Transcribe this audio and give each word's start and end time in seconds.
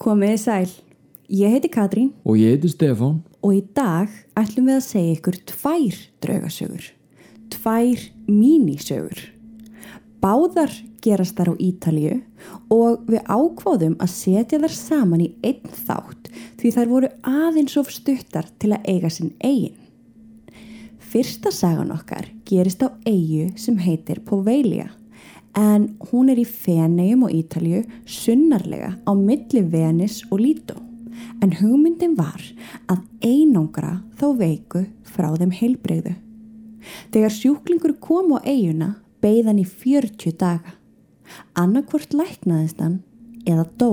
Komiði 0.00 0.36
sæl, 0.40 0.70
ég 1.28 1.52
heiti 1.52 1.68
Katrín 1.68 2.14
Og 2.24 2.38
ég 2.40 2.54
heiti 2.54 2.70
Stefán. 2.72 3.18
og 3.44 3.52
í 3.52 3.60
dag 3.76 4.08
ætlum 4.32 4.70
við 4.70 4.76
að 4.78 4.86
segja 4.86 5.16
ykkur 5.16 5.36
tvær 5.50 5.98
draugasögur, 6.24 6.86
tvær 7.52 8.00
mínisögur. 8.24 9.20
Báðar 10.20 10.72
gerast 11.04 11.36
þar 11.36 11.52
á 11.52 11.54
Ítalíu 11.60 12.22
og 12.72 13.04
við 13.12 13.20
ákváðum 13.28 13.98
að 14.00 14.12
setja 14.14 14.60
þar 14.60 14.74
saman 14.76 15.20
í 15.24 15.28
einn 15.44 15.68
þátt 15.68 16.32
því 16.60 16.72
þær 16.76 16.88
voru 16.88 17.10
aðeins 17.20 17.76
of 17.76 17.92
stuttar 17.92 18.48
til 18.58 18.72
að 18.72 18.88
eiga 18.88 19.10
sinn 19.12 19.34
eigin. 19.44 19.76
Fyrsta 20.98 21.52
sagan 21.52 21.92
okkar 21.92 22.28
gerist 22.48 22.80
á 22.80 22.88
eigu 23.04 23.50
sem 23.56 23.76
heitir 23.76 24.24
Povelia 24.24 24.88
en 25.58 25.96
hún 26.10 26.30
er 26.30 26.38
í 26.40 26.46
Fenegjum 26.46 27.26
og 27.26 27.34
Ítalju 27.34 27.82
sunnarlega 28.06 28.94
á 29.02 29.12
milli 29.16 29.62
Venis 29.66 30.22
og 30.30 30.40
Lító. 30.44 30.78
En 31.42 31.52
hugmyndin 31.58 32.16
var 32.16 32.40
að 32.88 33.02
einangra 33.24 34.00
þá 34.20 34.26
veiku 34.38 34.84
frá 35.04 35.30
þeim 35.36 35.52
heilbreyðu. 35.56 36.14
Þegar 37.12 37.34
sjúklingur 37.34 37.96
kom 38.00 38.32
á 38.36 38.38
eiguna 38.44 38.94
beigðan 39.20 39.60
í 39.60 39.66
40 39.66 40.36
daga. 40.40 40.76
Annarkvort 41.58 42.14
læknaðist 42.16 42.80
hann 42.80 43.00
eða 43.46 43.66
dó 43.78 43.92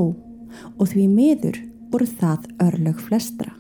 og 0.78 0.86
því 0.92 1.08
miður 1.12 1.60
voru 1.92 2.08
það 2.08 2.48
örlög 2.64 3.02
flestra. 3.04 3.54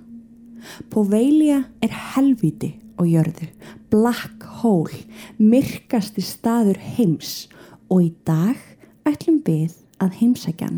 Povelia 0.92 1.64
er 1.84 1.94
helviti 2.14 2.74
á 2.98 3.06
jörðu, 3.06 3.48
black 3.94 4.44
hole, 4.62 5.06
myrkasti 5.38 6.24
staður 6.26 6.80
heims 6.98 7.46
og 7.90 8.04
í 8.04 8.12
dag 8.28 8.60
ætlum 9.08 9.40
við 9.48 9.76
að 10.04 10.18
heimsækja 10.20 10.70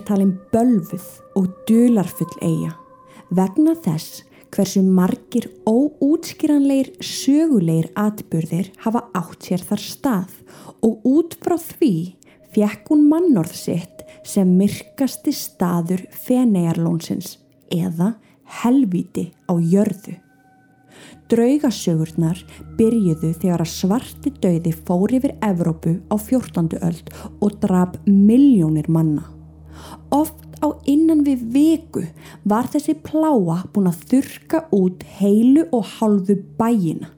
er 0.00 0.06
talin 0.08 0.34
bölfuð 0.52 1.06
og 1.36 1.48
dularfull 1.68 2.36
eiga 2.40 2.72
vegna 3.36 3.76
þess 3.84 4.24
hversu 4.50 4.82
margir 4.82 5.46
óútskýranleir 5.68 6.90
sögulegir 7.04 7.90
atbyrðir 7.98 8.72
hafa 8.84 9.04
átt 9.14 9.46
sér 9.46 9.62
þar 9.68 9.84
stað 9.84 10.32
og 10.86 11.04
út 11.06 11.36
frá 11.42 11.56
því 11.60 11.92
fekk 12.54 12.90
hún 12.90 13.06
mannorð 13.12 13.54
sitt 13.54 14.02
sem 14.26 14.48
myrkasti 14.58 15.32
staður 15.36 16.02
Fenejarlónsins 16.24 17.36
eða 17.70 18.14
helviti 18.60 19.30
á 19.46 19.54
jörðu. 19.54 20.16
Draugasögurnar 21.30 22.40
byrjuðu 22.78 23.30
þegar 23.38 23.62
að 23.62 23.74
svarti 23.76 24.32
dauði 24.42 24.72
fór 24.74 25.14
yfir 25.14 25.36
Evrópu 25.46 26.00
á 26.10 26.18
14. 26.18 26.74
öld 26.82 27.12
og 27.38 27.60
draf 27.62 27.94
miljónir 28.06 28.90
manna. 28.90 29.39
Oft 30.14 30.46
á 30.60 30.68
innan 30.84 31.24
við 31.24 31.46
viku 31.54 32.04
var 32.44 32.68
þessi 32.72 32.96
pláa 33.04 33.62
búin 33.72 33.88
að 33.90 34.04
þurka 34.12 34.64
út 34.76 35.04
heilu 35.20 35.66
og 35.72 35.86
hálfu 35.96 36.36
bæina. 36.58 37.12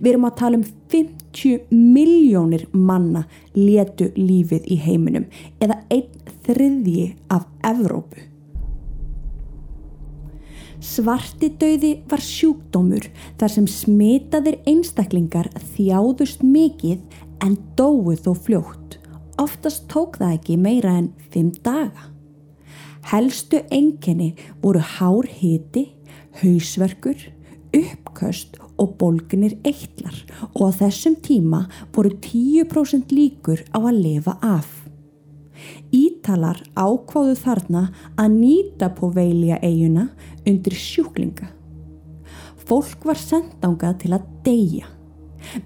Við 0.00 0.12
erum 0.12 0.26
að 0.26 0.38
tala 0.40 0.58
um 0.58 0.66
50 0.90 1.68
miljónir 1.70 2.66
manna 2.72 3.26
letu 3.54 4.10
lífið 4.16 4.66
í 4.66 4.80
heiminum 4.82 5.28
eða 5.62 5.78
einn 5.94 6.34
þriðji 6.48 7.12
af 7.30 7.46
Evrópu. 7.66 8.24
Svarti 10.78 11.50
dauði 11.58 11.96
var 12.06 12.22
sjúkdómur 12.22 13.08
þar 13.38 13.50
sem 13.50 13.66
smitaðir 13.66 14.60
einstaklingar 14.70 15.50
þjáðust 15.74 16.44
mikið 16.46 17.00
en 17.42 17.56
dóið 17.78 18.22
þó 18.26 18.30
fljótt. 18.46 18.97
Oftast 19.38 19.86
tók 19.86 20.16
það 20.18 20.32
ekki 20.34 20.56
meira 20.58 20.96
en 20.98 21.12
fimm 21.30 21.52
daga. 21.62 22.08
Helstu 23.06 23.60
enginni 23.70 24.32
voru 24.62 24.80
hár 24.82 25.28
hiti, 25.30 25.84
hausverkur, 26.40 27.20
uppköst 27.70 28.58
og 28.78 28.96
bólginir 28.98 29.54
eitlar 29.66 30.16
og 30.54 30.66
á 30.66 30.70
þessum 30.82 31.14
tíma 31.22 31.66
voru 31.94 32.16
10% 32.18 33.14
líkur 33.14 33.62
á 33.70 33.78
að 33.78 34.02
lifa 34.02 34.34
af. 34.42 34.68
Ítalar 35.94 36.60
ákváðu 36.74 37.38
þarna 37.38 37.86
að 38.18 38.34
nýta 38.34 38.90
på 38.94 39.12
veilja 39.14 39.62
eiguna 39.62 40.10
undir 40.46 40.74
sjúklinga. 40.74 41.48
Fólk 42.68 43.06
var 43.06 43.18
sendangað 43.18 44.02
til 44.02 44.14
að 44.18 44.30
deyja. 44.44 44.97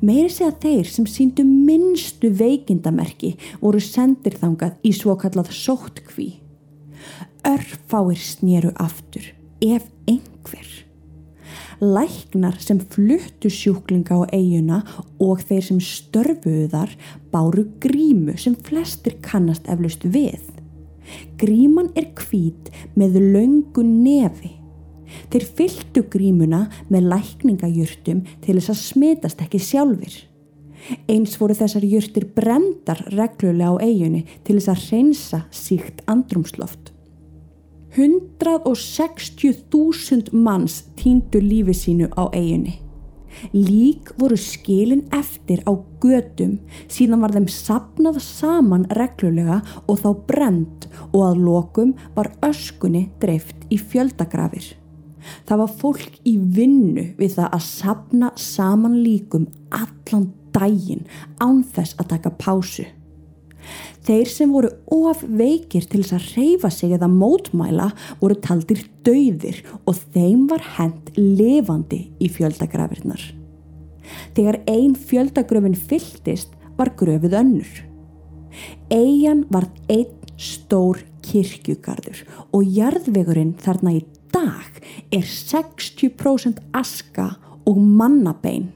Meiri 0.01 0.31
segja 0.31 0.53
þeir 0.63 0.91
sem 0.91 1.09
síndu 1.09 1.45
minnstu 1.47 2.31
veikindamerki 2.39 3.35
voru 3.63 3.81
sendir 3.83 4.37
þangað 4.41 4.79
í 4.87 4.93
svo 4.97 5.17
kallað 5.21 5.53
sóttkví. 5.57 6.29
Örfáir 7.49 8.21
snýru 8.23 8.71
aftur, 8.79 9.25
ef 9.61 9.89
einhver. 10.07 10.71
Læknar 11.83 12.61
sem 12.63 12.79
fluttu 12.79 13.51
sjúklinga 13.51 14.15
á 14.15 14.23
eiguna 14.31 14.85
og 15.19 15.43
þeir 15.49 15.67
sem 15.67 15.81
störfuðu 15.83 16.69
þar 16.71 16.95
báru 17.35 17.67
grímu 17.83 18.37
sem 18.39 18.55
flestir 18.55 19.19
kannast 19.25 19.67
eflust 19.67 20.07
við. 20.07 20.45
Gríman 21.41 21.91
er 21.99 22.13
hvít 22.15 22.71
með 22.95 23.19
löngu 23.35 23.83
nefi. 23.83 24.62
Þeir 25.33 25.45
fylgdu 25.59 26.01
grímuna 26.13 26.61
með 26.93 27.03
lækningajurtum 27.13 28.19
til 28.45 28.55
þess 28.59 28.73
að 28.75 28.83
smitast 28.83 29.39
ekki 29.45 29.61
sjálfur. 29.63 30.15
Eins 31.11 31.33
voru 31.39 31.55
þessar 31.55 31.85
jurtir 31.87 32.25
brendar 32.35 33.01
reglulega 33.15 33.71
á 33.71 33.75
eigunni 33.85 34.23
til 34.43 34.57
þess 34.59 34.73
að 34.73 34.85
reynsa 34.91 35.39
síkt 35.55 36.03
andrumsloft. 36.11 36.85
160.000 37.93 40.33
manns 40.33 40.89
týndu 40.97 41.41
lífi 41.45 41.77
sínu 41.77 42.09
á 42.17 42.33
eiginni. 42.33 42.81
Lík 43.53 44.13
voru 44.21 44.37
skilin 44.37 45.09
eftir 45.13 45.63
á 45.69 45.73
gödum 46.03 46.59
síðan 46.91 47.23
var 47.25 47.33
þeim 47.37 47.49
sapnað 47.49 48.21
saman 48.25 48.87
reglulega 48.99 49.63
og 49.87 49.99
þá 50.03 50.11
brend 50.29 50.87
og 51.13 51.21
að 51.31 51.43
lokum 51.47 51.91
var 52.17 52.29
öskunni 52.45 53.11
dreift 53.23 53.57
í 53.73 53.77
fjöldagrafir. 53.81 54.82
Það 55.49 55.63
var 55.63 55.75
fólk 55.83 56.17
í 56.29 56.37
vinnu 56.39 57.07
við 57.19 57.37
það 57.39 57.53
að 57.59 57.67
sapna 57.67 58.33
saman 58.41 58.99
líkum 59.03 59.47
allan 59.71 60.31
daginn 60.55 61.07
án 61.41 61.63
þess 61.75 61.97
að 62.01 62.13
taka 62.17 62.35
pásu. 62.41 62.87
Þeir 64.03 64.31
sem 64.31 64.51
voru 64.51 64.73
of 64.91 65.21
veikir 65.23 65.85
til 65.87 66.03
þess 66.03 66.17
að 66.17 66.31
reyfa 66.37 66.71
sig 66.75 66.95
eða 66.97 67.09
mótmæla 67.11 67.93
voru 68.19 68.39
taldir 68.43 68.83
dauðir 69.07 69.61
og 69.87 70.01
þeim 70.15 70.49
var 70.51 70.65
hend 70.79 71.13
levandi 71.19 72.09
í 72.19 72.31
fjöldagrafirnar. 72.33 73.23
Þegar 74.35 74.59
ein 74.71 74.97
fjöldagröfin 74.99 75.79
fylltist 75.79 76.51
var 76.77 76.91
gröfið 76.99 77.39
önnur. 77.39 77.71
Eian 78.91 79.47
var 79.55 79.69
einn 79.89 80.19
stór 80.43 81.05
kirkjugarður 81.23 82.25
og 82.51 82.67
jarðvegurinn 82.67 83.55
þarna 83.63 83.95
í 84.01 84.03
dag 84.35 84.83
er 85.13 85.25
60% 85.27 86.61
aska 86.75 87.33
og 87.67 87.79
mannabein. 87.79 88.71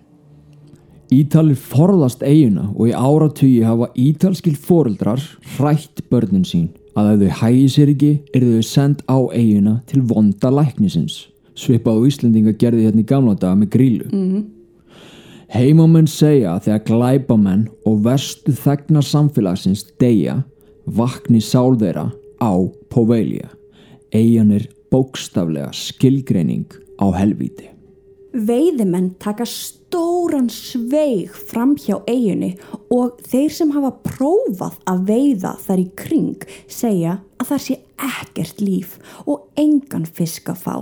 Ítalir 1.12 1.58
forðast 1.58 2.25
eiguna 2.26 2.70
og 2.75 2.91
í 2.91 2.97
áratugi 2.97 3.62
hafa 3.62 3.93
ítalskil 3.94 4.56
foreldrar 4.58 5.23
hrætt 5.56 6.03
börnin 6.11 6.44
sín 6.47 6.69
að 6.99 7.12
ef 7.12 7.23
þau 7.23 7.41
hægi 7.44 7.70
sér 7.70 7.94
ekki 7.94 8.12
er 8.35 8.47
þau 8.50 8.67
send 8.67 9.03
á 9.06 9.19
eiguna 9.31 9.81
til 9.87 10.03
vonda 10.03 10.50
læknisins 10.50 11.26
svipað 11.56 12.05
á 12.05 12.06
Íslendinga 12.11 12.55
gerði 12.61 12.87
hérna 12.87 13.03
í 13.03 13.08
gamla 13.08 13.35
daga 13.38 13.56
með 13.58 13.73
grílu. 13.75 14.06
Mm 14.12 14.29
-hmm. 14.31 14.44
Heimamenn 15.49 16.06
segja 16.06 16.56
að 16.56 16.64
þegar 16.67 16.85
glæbamenn 16.91 17.69
og 17.87 18.05
verstu 18.05 18.53
þegnar 18.53 19.06
samfélagsins 19.06 19.85
deyja 20.00 20.43
vakni 20.87 21.41
sál 21.41 21.79
þeirra 21.79 22.11
á 22.43 22.53
Povelia. 22.91 23.49
Eigan 24.12 24.50
er 24.50 24.67
bókstaflega 24.96 25.72
skilgreining 25.76 26.69
á 26.96 27.12
helvíti. 27.12 27.69
Veiðimenn 28.37 29.14
taka 29.20 29.46
stóran 29.48 30.48
sveig 30.52 31.32
fram 31.32 31.75
hjá 31.81 32.02
eiginni 32.08 32.54
og 32.93 33.20
þeir 33.25 33.52
sem 33.52 33.72
hafa 33.72 33.94
prófað 34.04 34.76
að 34.88 35.04
veiða 35.08 35.54
þar 35.64 35.81
í 35.81 35.87
kring 35.96 36.46
segja 36.69 37.19
að 37.40 37.52
það 37.52 37.62
sé 37.66 37.78
ekkert 38.08 38.60
líf 38.60 38.98
og 39.25 39.46
engan 39.60 40.04
fisk 40.04 40.50
að 40.52 40.62
fá. 40.66 40.76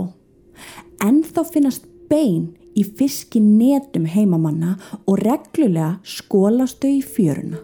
En 1.03 1.23
þá 1.23 1.43
finnast 1.53 1.87
bein 2.11 2.55
í 2.75 2.83
fiskinetum 2.99 4.09
heimamanna 4.11 4.75
og 5.07 5.23
reglulega 5.23 6.01
skólast 6.03 6.83
þau 6.83 6.91
í 6.91 7.05
fjöruna. 7.07 7.63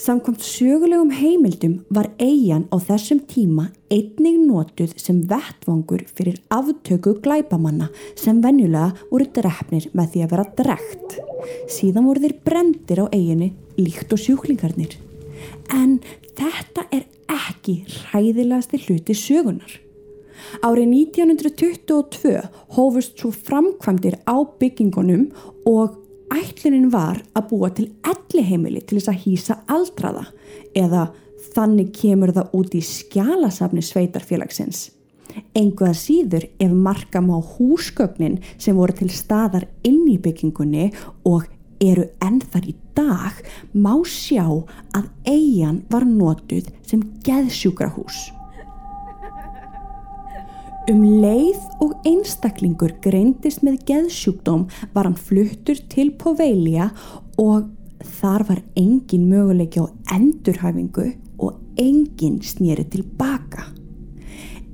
Samkvæmt 0.00 0.40
sögulegum 0.40 1.10
heimildum 1.12 1.72
var 1.92 2.06
eigin 2.16 2.62
á 2.72 2.76
þessum 2.80 3.18
tíma 3.28 3.66
einnig 3.92 4.38
notuð 4.48 4.94
sem 4.96 5.18
vettvangur 5.28 6.06
fyrir 6.16 6.38
aftöku 6.48 7.18
glæpamanna 7.20 7.90
sem 8.16 8.40
venjulega 8.40 8.94
voru 9.10 9.26
drefnir 9.36 9.90
með 9.92 10.14
því 10.14 10.22
að 10.24 10.32
vera 10.32 10.46
drekt. 10.62 11.18
Síðan 11.68 12.08
voru 12.08 12.24
þeir 12.24 12.36
brendir 12.48 13.04
á 13.04 13.06
eiginni 13.12 13.50
líkt 13.76 14.16
og 14.16 14.24
sjúklingarnir. 14.24 14.96
En 15.68 15.98
þetta 16.32 16.88
er 16.88 17.04
ekki 17.28 17.82
ræðilegasti 18.08 18.80
hluti 18.86 19.20
sögunar. 19.26 19.74
Árið 20.64 20.94
1922 20.96 22.38
hófust 22.78 23.20
svo 23.20 23.34
framkvæmdir 23.36 24.16
á 24.24 24.40
byggingunum 24.56 25.28
og 25.68 26.00
ætlunin 26.34 26.90
var 26.92 27.20
að 27.34 27.50
búa 27.50 27.70
til 27.74 27.90
elli 28.06 28.44
heimili 28.46 28.82
til 28.84 28.98
þess 28.98 29.12
að 29.12 29.20
hýsa 29.24 29.58
aldraða 29.70 30.24
eða 30.78 31.08
þannig 31.54 31.92
kemur 31.96 32.32
það 32.36 32.56
út 32.56 32.74
í 32.78 32.82
skjálasafni 32.86 33.82
sveitarfélagsins. 33.84 34.90
Enguða 35.54 35.94
síður 35.94 36.46
ef 36.58 36.72
markam 36.74 37.30
á 37.34 37.38
húsgögnin 37.38 38.40
sem 38.58 38.76
voru 38.76 38.96
til 38.98 39.10
staðar 39.14 39.68
inn 39.86 40.02
í 40.10 40.18
byggingunni 40.22 40.90
og 41.28 41.46
eru 41.80 42.08
ennþar 42.22 42.66
í 42.68 42.74
dag 42.98 43.38
má 43.72 43.94
sjá 44.04 44.44
að 44.46 45.06
eigin 45.24 45.84
var 45.90 46.04
notuð 46.06 46.68
sem 46.86 47.06
geðsjúkrahús. 47.26 48.39
Um 50.90 51.04
leið 51.22 51.60
og 51.84 51.92
einstaklingur 52.08 52.96
greindist 53.04 53.60
með 53.62 53.76
geðsjúkdóm 53.86 54.64
var 54.90 55.06
hann 55.06 55.14
fluttur 55.14 55.78
til 55.92 56.08
Povelia 56.18 56.88
og 57.38 57.68
þar 58.16 58.44
var 58.48 58.62
engin 58.80 59.28
möguleiki 59.30 59.84
á 59.84 59.86
endurhæfingu 60.16 61.06
og 61.38 61.60
engin 61.78 62.40
snýri 62.42 62.88
tilbaka. 62.90 63.68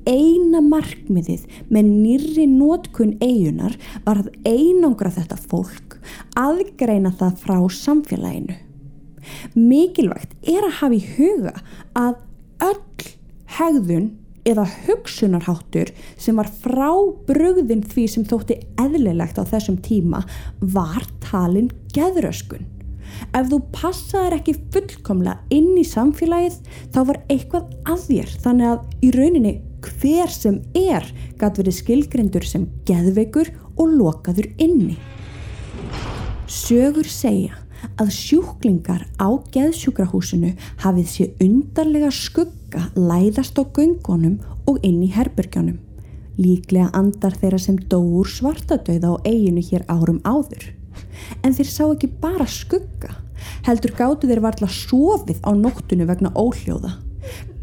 Eina 0.08 0.64
markmiðið 0.64 1.44
með 1.68 1.92
nýri 1.92 2.48
nótkunn 2.48 3.18
eigunar 3.20 3.76
var 4.06 4.24
að 4.24 4.32
einangra 4.48 5.12
þetta 5.12 5.36
fólk 5.36 5.98
aðgreina 6.38 7.12
það 7.12 7.40
frá 7.44 7.58
samfélaginu. 7.82 8.56
Mikilvægt 9.52 10.32
er 10.48 10.64
að 10.64 10.78
hafa 10.80 10.96
í 10.96 11.06
huga 11.18 11.58
að 11.92 12.22
öll 12.72 13.10
hegðun 13.58 14.14
eða 14.46 14.66
hugsunarháttur 14.86 15.90
sem 16.16 16.38
var 16.38 16.48
frá 16.62 16.90
brugðin 17.28 17.84
því 17.86 18.06
sem 18.12 18.26
þótti 18.28 18.60
eðlilegt 18.80 19.40
á 19.40 19.44
þessum 19.48 19.80
tíma 19.82 20.22
var 20.60 21.06
talin 21.24 21.72
geðröskun. 21.94 22.64
Ef 23.36 23.48
þú 23.50 23.60
passaður 23.74 24.38
ekki 24.38 24.56
fullkomlega 24.74 25.38
inn 25.54 25.74
í 25.78 25.84
samfélagið 25.86 26.58
þá 26.94 27.00
var 27.10 27.20
eitthvað 27.32 27.74
að 27.88 28.06
þér 28.08 28.32
þannig 28.44 28.72
að 28.72 29.06
í 29.06 29.12
rauninni 29.16 29.54
hver 29.86 30.32
sem 30.32 30.58
er 30.76 31.06
gæti 31.38 31.62
verið 31.62 31.78
skilgrindur 31.80 32.46
sem 32.48 32.66
geðveikur 32.88 33.52
og 33.76 33.94
lokaður 33.94 34.50
inni. 34.62 34.96
Sögur 36.50 37.08
segja 37.10 37.56
að 38.00 38.12
sjúklingar 38.14 39.04
á 39.20 39.28
geðsjúkrahúsinu 39.54 40.54
hafið 40.82 41.10
sér 41.12 41.44
undarlega 41.44 42.10
skugga 42.76 42.90
læðast 42.94 43.56
á 43.56 43.64
göngunum 43.64 44.40
og 44.68 44.78
inn 44.84 45.02
í 45.02 45.10
herbergjónum. 45.12 45.78
Líklega 46.36 46.90
andar 46.92 47.32
þeirra 47.32 47.58
sem 47.58 47.76
dóur 47.88 48.28
svartadauða 48.28 49.16
á 49.16 49.24
eiginu 49.24 49.62
hér 49.64 49.84
árum 49.88 50.20
áður. 50.24 50.74
En 51.42 51.54
þeir 51.54 51.68
sá 51.70 51.84
ekki 51.88 52.10
bara 52.20 52.46
skugga, 52.46 53.16
heldur 53.64 53.94
gáttu 53.96 54.28
þeir 54.28 54.42
varla 54.44 54.68
sofið 54.68 55.40
á 55.40 55.50
nóttunu 55.56 56.06
vegna 56.06 56.32
óljóða. 56.36 56.98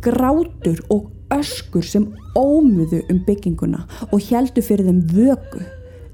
Grátur 0.01 0.81
og 0.89 1.12
öskur 1.31 1.86
sem 1.86 2.09
ómuðu 2.36 3.04
um 3.09 3.21
bygginguna 3.25 3.86
og 4.12 4.19
heldu 4.30 4.62
fyrir 4.62 4.89
þeim 4.89 5.06
vögu 5.13 5.62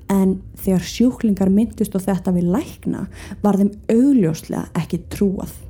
en 0.10 0.40
þegar 0.60 0.84
sjúklingar 0.84 1.50
myndust 1.54 1.96
og 1.96 2.04
þetta 2.04 2.34
við 2.36 2.52
lækna 2.52 3.08
var 3.44 3.58
þeim 3.58 3.74
augljóslega 3.88 4.68
ekki 4.76 5.04
trúað. 5.10 5.69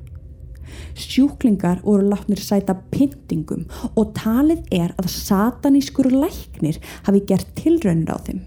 Sjúklingar 0.97 1.81
voru 1.83 2.09
látnir 2.11 2.41
sæta 2.43 2.75
pyntingum 2.93 3.65
og 3.95 4.13
talið 4.17 4.65
er 4.71 4.93
að 4.99 5.11
satanískur 5.13 6.11
læknir 6.13 6.79
hafi 7.07 7.23
gert 7.29 7.51
tilraunir 7.59 8.13
á 8.13 8.17
þeim. 8.25 8.41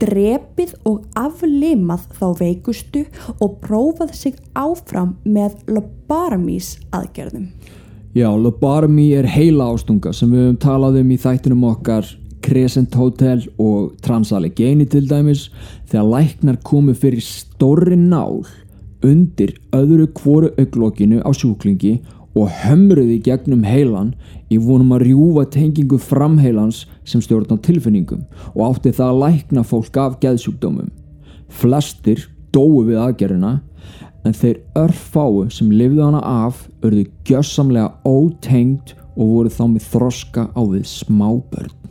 Drepið 0.00 0.74
og 0.88 1.04
aflimað 1.18 2.08
þá 2.18 2.26
veikustu 2.40 3.04
og 3.38 3.58
prófað 3.62 4.14
sig 4.16 4.36
áfram 4.54 5.16
með 5.24 5.56
lobaramís 5.70 6.76
aðgerðum. 6.94 7.48
Já, 8.14 8.28
lobarami 8.30 9.08
er 9.18 9.26
heila 9.26 9.72
ástunga 9.74 10.12
sem 10.14 10.30
við 10.30 10.44
höfum 10.44 10.60
talað 10.62 11.00
um 11.00 11.10
í 11.10 11.18
þættinum 11.18 11.64
okkar 11.72 12.06
Crescent 12.44 12.94
Hotel 12.94 13.40
og 13.58 13.94
Transallegeni 14.04 14.84
til 14.90 15.06
dæmis 15.08 15.48
þegar 15.88 16.10
læknar 16.12 16.60
komu 16.66 16.94
fyrir 16.94 17.24
stórri 17.24 17.96
nál 17.98 18.44
undir 19.04 19.54
öðru 19.76 20.08
kvoru 20.16 20.50
auglokinu 20.58 21.20
á 21.22 21.30
sjúklingi 21.36 21.98
og 22.34 22.50
hömruði 22.64 23.20
gegnum 23.22 23.62
heilan 23.66 24.14
í 24.50 24.58
vonum 24.58 24.94
að 24.96 25.06
rjúfa 25.08 25.44
tengingu 25.54 25.98
framheilans 26.02 26.84
sem 27.06 27.22
stjórn 27.22 27.54
á 27.54 27.56
tilfinningum 27.62 28.24
og 28.54 28.64
átti 28.70 28.94
það 28.96 29.12
að 29.12 29.20
lækna 29.22 29.64
fólk 29.68 30.00
af 30.00 30.18
geðsjúkdómum. 30.24 30.90
Flestir 31.48 32.26
dói 32.54 32.90
við 32.90 33.00
aðgerina 33.04 33.54
en 34.24 34.34
þeir 34.34 34.60
örfáu 34.80 35.46
sem 35.52 35.70
lifðu 35.70 36.04
hana 36.08 36.24
af 36.24 36.66
örðu 36.82 37.06
gjössamlega 37.28 37.92
ótengt 38.08 38.96
og 39.14 39.36
voru 39.36 39.52
þá 39.52 39.64
með 39.68 39.90
þroska 39.92 40.48
á 40.50 40.60
við 40.64 40.86
smábörn 40.90 41.83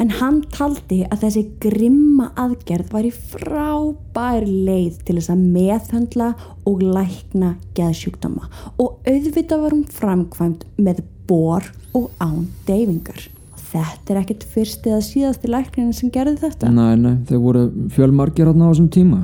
en 0.00 0.14
hann 0.20 0.40
taldi 0.54 1.02
að 1.08 1.26
þessi 1.26 1.42
grimma 1.62 2.30
aðgerð 2.40 2.92
var 2.94 3.08
í 3.08 3.12
frábær 3.12 4.46
leið 4.46 5.02
til 5.06 5.18
þess 5.18 5.32
að 5.34 5.44
meðhandla 5.56 6.30
og 6.68 6.84
lækna 6.84 7.54
geðsjúkdama 7.76 8.48
og 8.76 9.02
auðvitað 9.08 9.64
var 9.66 9.76
hún 9.76 9.86
framkvæmt 9.98 10.66
með 10.78 11.04
bor 11.28 11.66
og 11.96 12.10
án 12.22 12.46
deyfingar. 12.68 13.28
Þetta 13.72 14.12
er 14.12 14.20
ekkert 14.20 14.46
fyrst 14.52 14.86
eða 14.88 15.00
síðasti 15.04 15.48
lækninu 15.48 15.94
sem 15.96 16.12
gerði 16.12 16.42
þetta. 16.42 16.72
Nei, 16.72 16.96
nei, 17.00 17.14
þeir 17.28 17.40
voru 17.40 17.66
fjölmargir 17.94 18.50
á 18.50 18.52
þessum 18.52 18.88
tíma. 18.92 19.22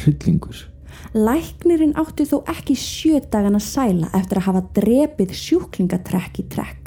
Hryllingur. 0.00 0.68
Læknirinn 1.12 1.92
átti 2.00 2.24
þó 2.28 2.38
ekki 2.48 2.76
sjö 2.78 3.20
dagan 3.32 3.58
að 3.58 3.66
sæla 3.66 4.08
eftir 4.16 4.40
að 4.40 4.46
hafa 4.46 4.62
drepið 4.78 5.34
sjúklingatrekk 5.36 6.40
í 6.40 6.46
trekk. 6.54 6.81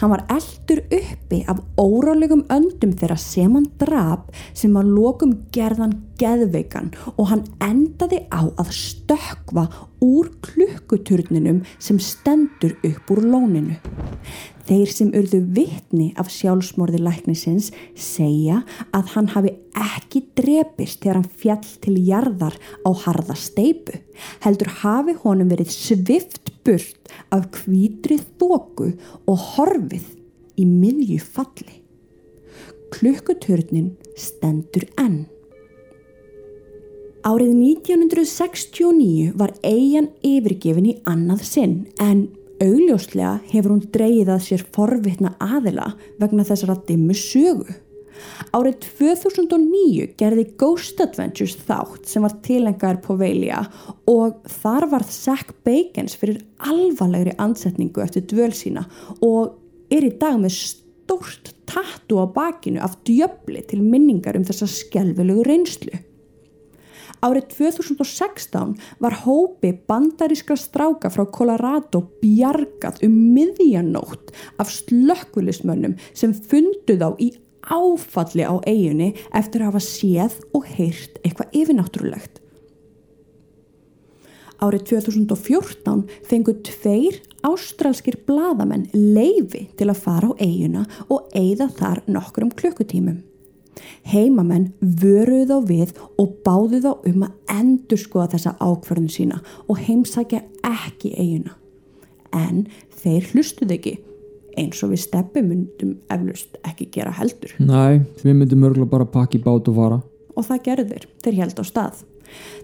Hann 0.00 0.12
var 0.12 0.24
eldur 0.32 0.82
uppi 1.00 1.42
af 1.48 1.60
órálegum 1.80 2.44
öndum 2.52 2.94
þeirra 2.98 3.18
sem 3.20 3.54
hann 3.56 3.68
drap 3.80 4.30
sem 4.52 4.74
var 4.74 4.88
lokum 4.88 5.36
gerðan 5.54 5.96
geðveikan 6.20 6.92
og 7.16 7.30
hann 7.32 7.44
endaði 7.64 8.22
á 8.28 8.44
að 8.60 8.72
stökva 8.76 9.66
úr 10.04 10.30
klukkuturninum 10.44 11.64
sem 11.78 12.00
stendur 12.02 12.76
upp 12.86 13.12
úr 13.12 13.24
lóninu. 13.24 13.78
Þeir 14.70 14.92
sem 14.94 15.08
urðu 15.18 15.40
vittni 15.56 16.12
af 16.20 16.28
sjálfsmorði 16.30 17.00
læknisins 17.02 17.72
segja 17.98 18.60
að 18.94 19.08
hann 19.16 19.30
hafi 19.32 19.56
ekki 19.74 20.22
drepist 20.38 21.00
þegar 21.02 21.18
hann 21.18 21.40
fjall 21.42 21.72
til 21.82 21.96
jarðar 22.06 22.54
á 22.86 22.90
harða 23.02 23.34
steipu. 23.34 23.98
Heldur 24.44 24.70
hafi 24.84 25.16
honum 25.24 25.50
verið 25.50 25.72
svift 25.74 26.52
burt 26.62 27.10
af 27.34 27.48
kvítrið 27.56 28.28
þóku 28.38 28.92
og 29.26 29.44
horfið 29.56 30.06
í 30.60 30.68
miðju 30.68 31.18
falli. 31.24 31.80
Klukkuturnin 32.94 33.94
stendur 34.18 34.86
enn. 35.00 35.24
Árið 37.20 37.50
1969 37.52 39.32
var 39.36 39.50
eigin 39.60 40.06
yfirgefin 40.24 40.86
í 40.88 40.94
annað 41.04 41.42
sinn 41.44 41.74
en 42.00 42.22
augljóslega 42.64 43.34
hefur 43.50 43.74
hún 43.74 43.82
dreyið 43.92 44.30
að 44.32 44.40
sér 44.46 44.64
forvitna 44.72 45.34
aðila 45.36 45.90
vegna 46.22 46.46
þessara 46.48 46.78
dimmu 46.88 47.16
sögu. 47.16 47.68
Árið 48.56 48.86
2009 48.86 50.08
gerði 50.20 50.46
Ghost 50.60 51.04
Adventures 51.04 51.58
þátt 51.68 52.08
sem 52.08 52.24
var 52.24 52.38
tilengar 52.44 53.02
på 53.04 53.18
Veilja 53.20 53.66
og 54.08 54.40
þar 54.62 54.88
var 54.96 55.04
Zack 55.04 55.52
Bacons 55.64 56.16
fyrir 56.16 56.40
alvarlegri 56.72 57.36
ansetningu 57.36 58.00
eftir 58.00 58.24
dvöl 58.32 58.52
sína 58.56 58.88
og 59.20 59.58
er 59.92 60.08
í 60.08 60.16
dag 60.16 60.40
með 60.40 60.56
stórt 60.56 61.52
tattu 61.68 62.16
á 62.16 62.24
bakinu 62.32 62.80
af 62.80 62.96
djöfli 63.04 63.60
til 63.68 63.84
minningar 63.84 64.40
um 64.40 64.48
þessa 64.48 64.68
skjálfilegu 64.72 65.44
reynslu. 65.44 66.06
Árið 67.20 67.50
2016 67.52 68.78
var 69.04 69.16
hópi 69.26 69.74
bandarískra 69.88 70.56
stráka 70.56 71.10
frá 71.12 71.26
Colorado 71.28 72.00
bjargað 72.22 73.02
um 73.04 73.16
miðjanótt 73.36 74.32
af 74.56 74.72
slökkvilismönnum 74.72 75.98
sem 76.16 76.32
funduð 76.32 77.04
á 77.04 77.10
í 77.20 77.28
áfalli 77.60 78.46
á 78.48 78.56
eiginni 78.64 79.12
eftir 79.36 79.60
að 79.60 79.74
hafa 79.74 79.84
séð 79.84 80.38
og 80.56 80.64
heyrt 80.64 81.20
eitthvað 81.20 81.60
yfirnáttúrulegt. 81.60 82.40
Árið 84.60 84.84
2014 84.92 86.04
fengu 86.28 86.56
tveir 86.64 87.20
ástralskir 87.44 88.18
bladamenn 88.28 88.88
leifi 88.92 89.66
til 89.76 89.88
að 89.88 90.02
fara 90.04 90.32
á 90.32 90.40
eiguna 90.40 90.84
og 91.08 91.28
eigða 91.36 91.68
þar 91.76 92.02
nokkrum 92.08 92.52
klukkutímum. 92.56 93.20
Heimamenn 94.10 94.72
vöruð 94.80 95.54
á 95.54 95.58
við 95.66 95.94
og 96.20 96.36
báðu 96.44 96.82
þá 96.84 96.90
um 97.10 97.24
að 97.26 97.56
endur 97.60 98.00
skoða 98.00 98.34
þessa 98.34 98.54
ákvarðun 98.58 99.10
sína 99.12 99.40
og 99.68 99.80
heimsækja 99.86 100.42
ekki 100.66 101.12
eiguna. 101.16 101.56
En 102.34 102.66
þeir 103.00 103.30
hlustuð 103.32 103.74
ekki 103.76 103.96
eins 104.58 104.82
og 104.84 104.92
við 104.92 105.04
steppi 105.04 105.42
myndum 105.44 105.96
eflust 106.12 106.58
ekki 106.66 106.88
gera 106.94 107.12
heldur. 107.16 107.54
Næ, 107.62 108.02
við 108.22 108.36
myndum 108.36 108.66
örgulega 108.68 108.94
bara 108.94 109.08
pakki 109.08 109.40
bát 109.42 109.68
og 109.70 109.78
fara. 109.78 110.00
Og 110.36 110.46
það 110.46 110.64
gerður, 110.66 111.06
þeir 111.24 111.38
held 111.42 111.62
á 111.62 111.64
stað. 111.66 112.02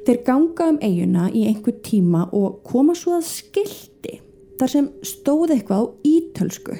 Þeir 0.06 0.20
ganga 0.26 0.68
um 0.70 0.78
eiguna 0.82 1.28
í 1.34 1.46
einhver 1.50 1.78
tíma 1.84 2.26
og 2.36 2.60
koma 2.66 2.94
svo 2.98 3.16
að 3.18 3.26
skildi 3.28 4.20
þar 4.60 4.72
sem 4.72 4.90
stóð 5.04 5.56
eitthvað 5.56 5.82
á 5.82 5.84
ítölsku 6.06 6.76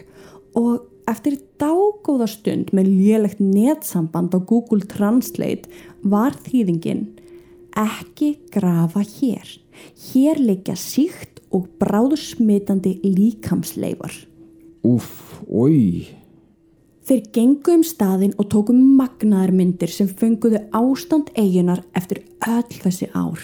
og 0.56 0.87
eftir 1.10 1.38
dágóða 1.60 2.26
stund 2.30 2.72
með 2.76 2.90
lélegt 2.90 3.40
netsamband 3.42 4.34
á 4.34 4.40
Google 4.40 4.86
Translate 4.90 5.70
var 6.02 6.36
þýðingin 6.46 7.06
ekki 7.76 8.36
grafa 8.52 9.04
hér. 9.04 9.46
Hér 10.10 10.40
leikja 10.40 10.76
síkt 10.80 11.42
og 11.54 11.68
bráðsmitandi 11.80 12.96
líkamsleifar. 13.04 14.14
Úf, 14.86 15.42
oi. 15.48 16.06
Þeir 17.06 17.26
gengu 17.34 17.76
um 17.76 17.84
staðin 17.86 18.34
og 18.40 18.48
tókum 18.50 18.78
magnaðarmyndir 18.98 19.92
sem 19.92 20.08
fenguðu 20.10 20.64
ástand 20.75 21.30
eigunar 21.38 21.84
eftir 21.94 22.25
öll 22.48 22.80
þessi 22.82 23.10
ár. 23.14 23.38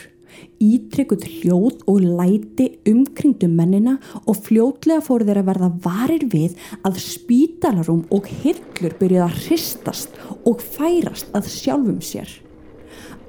Ítrykkuð 0.63 1.27
hljóð 1.27 1.83
og 1.91 2.05
læti 2.05 2.69
umkringdu 2.89 3.49
mennina 3.51 3.97
og 4.23 4.39
fljótlega 4.47 5.03
fór 5.05 5.25
þeir 5.27 5.43
að 5.43 5.51
verða 5.51 5.71
varir 5.85 6.27
við 6.33 6.57
að 6.87 7.01
spítalarum 7.03 8.05
og 8.15 8.31
hillur 8.43 8.97
byrjuð 9.01 9.27
að 9.27 9.39
hristast 9.47 10.19
og 10.49 10.63
færast 10.63 11.31
að 11.37 11.51
sjálfum 11.53 12.01
sér. 12.05 12.31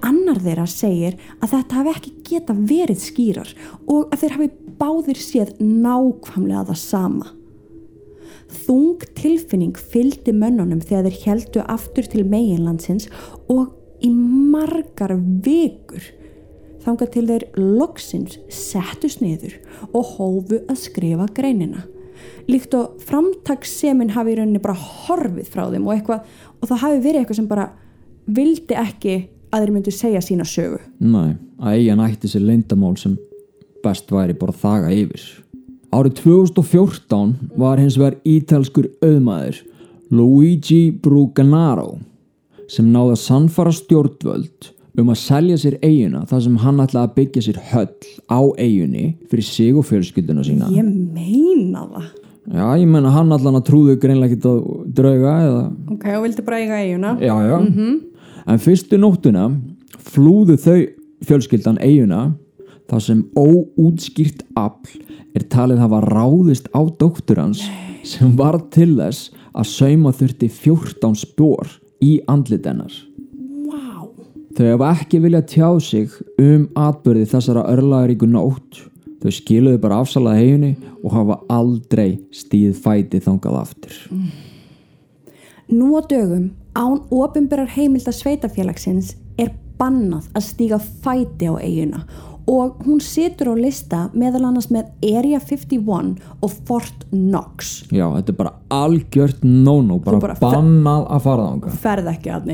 Annar 0.03 0.41
þeirra 0.43 0.65
segir 0.67 1.15
að 1.39 1.53
þetta 1.53 1.79
hafi 1.79 1.93
ekki 1.93 2.13
geta 2.27 2.55
verið 2.57 2.99
skýrar 2.99 3.53
og 3.87 4.11
að 4.11 4.23
þeir 4.23 4.35
hafi 4.37 4.49
báðir 4.81 5.21
séð 5.21 5.53
nákvæmlega 5.61 6.65
það 6.71 6.81
sama. 6.81 7.29
Þung 8.63 9.05
tilfinning 9.17 9.77
fyldi 9.79 10.33
mönnunum 10.35 10.83
þegar 10.83 11.07
þeir 11.07 11.23
heldu 11.23 11.63
aftur 11.71 12.09
til 12.11 12.25
meginlandsins 12.27 13.07
og 13.49 13.71
í 14.03 14.11
margar 14.11 15.15
vikur 15.15 16.03
þanga 16.83 17.07
til 17.13 17.25
þeir 17.29 17.45
loksins 17.57 18.37
settu 18.51 19.09
sniður 19.11 19.57
og 19.91 20.15
hófu 20.17 20.61
að 20.67 20.79
skrifa 20.83 21.27
greinina. 21.35 21.85
Líkt 22.47 22.75
og 22.77 22.99
framtagssemin 23.03 24.13
hafi 24.15 24.33
í 24.33 24.39
rauninni 24.39 24.61
bara 24.63 24.75
horfið 24.75 25.49
frá 25.51 25.65
þeim 25.71 25.87
og, 25.87 25.93
eitthvað, 25.95 26.25
og 26.59 26.69
það 26.69 26.83
hafi 26.83 27.03
verið 27.05 27.21
eitthvað 27.21 27.39
sem 27.39 27.49
bara 27.51 27.69
vildi 28.27 28.77
ekki 28.79 29.15
að 29.53 29.63
þeir 29.63 29.73
myndu 29.75 29.93
segja 29.93 30.23
sína 30.23 30.47
sögu. 30.47 30.79
Næ, 30.99 31.35
að 31.61 31.77
eiga 31.77 31.97
nætti 31.99 32.31
sér 32.31 32.45
leindamál 32.47 32.95
sem 32.99 33.15
best 33.83 34.11
væri 34.11 34.35
bara 34.39 34.55
þaga 34.55 34.91
yfir. 34.95 35.23
Árið 35.93 36.23
2014 36.23 37.35
var 37.59 37.77
hins 37.77 37.99
vegar 37.99 38.17
ítalskur 38.25 38.87
auðmaður 39.03 39.59
Luigi 40.13 40.87
Bruganaro 41.03 41.99
sem 42.71 42.87
náða 42.89 43.17
sannfara 43.19 43.73
stjórnvöld 43.75 44.71
um 44.99 45.09
að 45.09 45.19
selja 45.23 45.57
sér 45.57 45.77
eiguna 45.81 46.23
þar 46.29 46.43
sem 46.45 46.57
hann 46.61 46.81
ætlaði 46.83 47.07
að 47.07 47.15
byggja 47.17 47.45
sér 47.47 47.59
höll 47.71 48.11
á 48.29 48.41
eigunni 48.61 49.05
fyrir 49.31 49.47
sig 49.47 49.77
og 49.77 49.87
fjölskylduna 49.89 50.45
sína. 50.45 50.69
Ég 50.73 50.85
meina 50.85 51.87
það. 51.89 52.11
Já, 52.43 52.65
ég 52.75 52.89
menna 52.91 53.13
hann 53.13 53.31
allan 53.31 53.57
að 53.61 53.67
trúðu 53.69 53.95
greinlega 54.03 54.35
ekki 54.35 54.49
að 54.49 54.63
drauga 54.97 55.35
eða... 55.45 55.61
Ok, 55.95 56.09
og 56.11 56.25
vildi 56.25 56.43
bara 56.43 56.59
eiga 56.59 56.81
eiguna. 56.81 57.13
Já, 57.23 57.35
já. 57.47 57.57
Mm 57.61 57.73
-hmm. 57.73 58.01
En 58.47 58.59
fyrstu 58.59 58.97
nóttuna 58.99 59.45
flúðu 59.97 60.57
þau 60.59 60.79
fjölskyldan 61.23 61.79
eiguna 61.79 62.33
þar 62.91 63.01
sem 63.01 63.23
óútskýrt 63.35 64.43
afl 64.59 64.99
er 65.33 65.47
talið 65.49 65.79
hafa 65.79 66.01
ráðist 66.03 66.67
á 66.75 66.81
dóttur 66.83 67.39
hans 67.39 67.63
sem 68.03 68.35
var 68.35 68.59
til 68.69 68.97
þess 68.97 69.31
að 69.53 69.69
sauma 69.69 70.11
þurfti 70.11 70.49
14 70.49 71.15
spór 71.15 71.79
í 72.03 72.19
andlit 72.27 72.65
hennar. 72.67 72.91
Wow. 72.91 73.12
Þau 74.53 74.65
hafa 74.67 74.89
ekki 74.93 75.17
viljað 75.23 75.45
tjá 75.49 75.67
sig 75.81 76.11
um 76.41 76.65
atbyrði 76.77 77.25
þessara 77.31 77.63
örlaðaríku 77.71 78.27
nótt. 78.29 78.83
Þau 79.23 79.31
skiluðu 79.33 79.79
bara 79.81 80.01
afsalað 80.03 80.41
heginni 80.41 80.73
og 81.01 81.15
hafa 81.15 81.39
aldrei 81.55 82.19
stíð 82.35 82.75
fæti 82.83 83.21
þangað 83.23 83.57
aftur. 83.63 83.95
Nú 85.73 85.95
á 85.97 86.01
dögum 86.05 86.51
án 86.77 87.01
ofinberar 87.09 87.71
heimilda 87.73 88.13
sveitafélagsins 88.13 89.15
er 89.41 89.55
bannað 89.79 90.29
að 90.37 90.45
stíga 90.51 90.77
fæti 90.77 91.49
á 91.49 91.57
eiguna 91.57 92.03
og 92.45 92.83
hún 92.83 92.99
situr 93.01 93.53
á 93.53 93.55
lista 93.55 94.03
meðal 94.13 94.43
annars 94.49 94.67
með 94.73 94.91
Area 95.15 95.39
51 95.39 96.17
og 96.43 96.55
Fort 96.67 97.05
Knox 97.09 97.87
Já, 97.87 98.05
þetta 98.19 98.33
er 98.33 98.39
bara 98.43 98.55
algjört 98.69 99.45
no-no 99.47 100.01
bara, 100.03 100.19
bara 100.19 100.37
bannað 100.41 101.07
að 101.07 101.27
fara 101.29 101.49
þánga 101.49 101.75
Ferð 101.85 102.09
ekki 102.13 102.33
að 102.35 102.49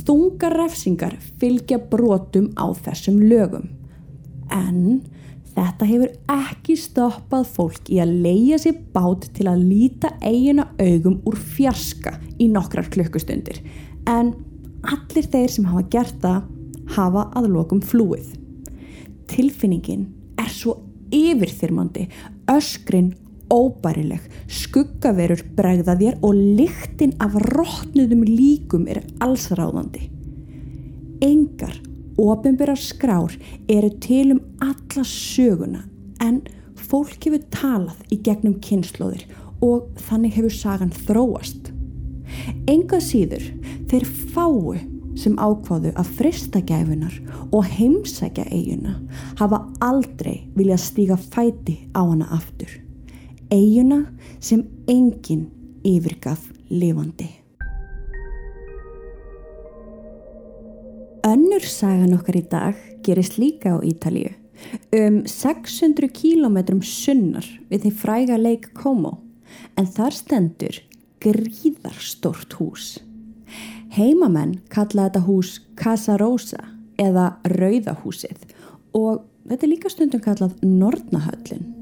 ninn 0.00 0.06
Þungar 0.06 0.56
refsingar 0.56 1.16
fylgja 1.40 1.78
brotum 1.78 2.50
á 2.56 2.72
þessum 2.72 3.20
lögum. 3.20 3.68
En 4.50 5.02
þetta 5.54 5.86
hefur 5.86 6.10
ekki 6.28 6.76
stoppað 6.76 7.46
fólk 7.46 7.90
í 7.90 8.00
að 8.00 8.14
leia 8.24 8.58
sér 8.58 8.78
bát 8.92 9.28
til 9.34 9.48
að 9.48 9.64
líta 9.66 10.12
eigina 10.22 10.68
augum 10.78 11.20
úr 11.26 11.36
fjarska 11.36 12.18
í 12.38 12.48
nokkrar 12.48 12.88
klukkustundir. 12.90 13.60
En 14.06 14.34
allir 14.82 15.26
þeir 15.26 15.50
sem 15.50 15.64
hafa 15.64 15.86
gert 15.90 16.20
það 16.22 16.42
hafa 16.96 17.30
aðlokum 17.36 17.82
flúið. 17.82 18.32
Tilfinningin 19.30 20.08
er 20.40 20.50
svo 20.50 20.80
yfirþyrmandi, 21.12 22.08
öskrin 22.50 23.14
óbærileg, 23.50 24.22
skuggaverur 24.46 25.42
bregða 25.58 25.96
þér 25.98 26.18
og 26.26 26.38
lyktin 26.58 27.14
af 27.22 27.36
rótnuðum 27.50 28.24
líkum 28.28 28.86
er 28.90 29.02
allsráðandi. 29.24 30.06
Engar 31.20 31.74
ofinbærar 32.20 32.78
skrár 32.80 33.34
eru 33.68 33.90
til 34.00 34.36
um 34.36 34.40
alla 34.60 35.04
söguna 35.04 35.84
en 36.20 36.42
fólk 36.76 37.26
hefur 37.26 37.44
talað 37.52 38.00
í 38.12 38.20
gegnum 38.24 38.58
kynnslóðir 38.62 39.26
og 39.64 39.90
þannig 40.08 40.36
hefur 40.38 40.56
sagan 40.56 40.94
þróast. 41.06 41.72
Enga 42.70 43.00
síður 43.02 43.44
þeir 43.90 44.06
fáu 44.34 44.76
sem 45.18 45.34
ákváðu 45.36 45.90
að 45.98 46.12
frista 46.18 46.60
gæfunar 46.64 47.16
og 47.50 47.66
heimsækja 47.66 48.46
eiguna 48.48 48.94
hafa 49.40 49.64
aldrei 49.84 50.46
viljað 50.54 50.84
stíga 50.86 51.18
fæti 51.18 51.80
á 51.92 52.00
hana 52.04 52.30
aftur. 52.36 52.70
Eiguna 53.50 54.04
sem 54.38 54.60
enginn 54.86 55.48
yfirgaf 55.82 56.44
lifandi. 56.70 57.26
Önnur 61.26 61.66
sagan 61.66 62.14
okkar 62.14 62.38
í 62.38 62.44
dag 62.46 62.78
gerist 63.02 63.40
líka 63.42 63.74
á 63.74 63.78
Ítalíu 63.82 64.30
um 64.94 65.16
600 65.26 66.12
kílometrum 66.14 66.78
sunnar 66.86 67.48
við 67.72 67.88
því 67.88 67.92
fræga 68.04 68.38
leik 68.38 68.70
Como 68.78 69.16
en 69.74 69.90
þar 69.98 70.14
stendur 70.14 70.78
gríðarstort 71.20 72.54
hús. 72.60 73.00
Heimamenn 73.98 74.60
kalla 74.70 75.08
þetta 75.08 75.24
hús 75.26 75.56
Casa 75.74 76.14
Rosa 76.22 76.62
eða 77.02 77.32
Rauðahúsið 77.50 78.46
og 78.94 79.26
þetta 79.50 79.66
er 79.66 79.74
líka 79.74 79.90
stundum 79.90 80.22
kallað 80.22 80.54
Nortnahöllin. 80.62 81.79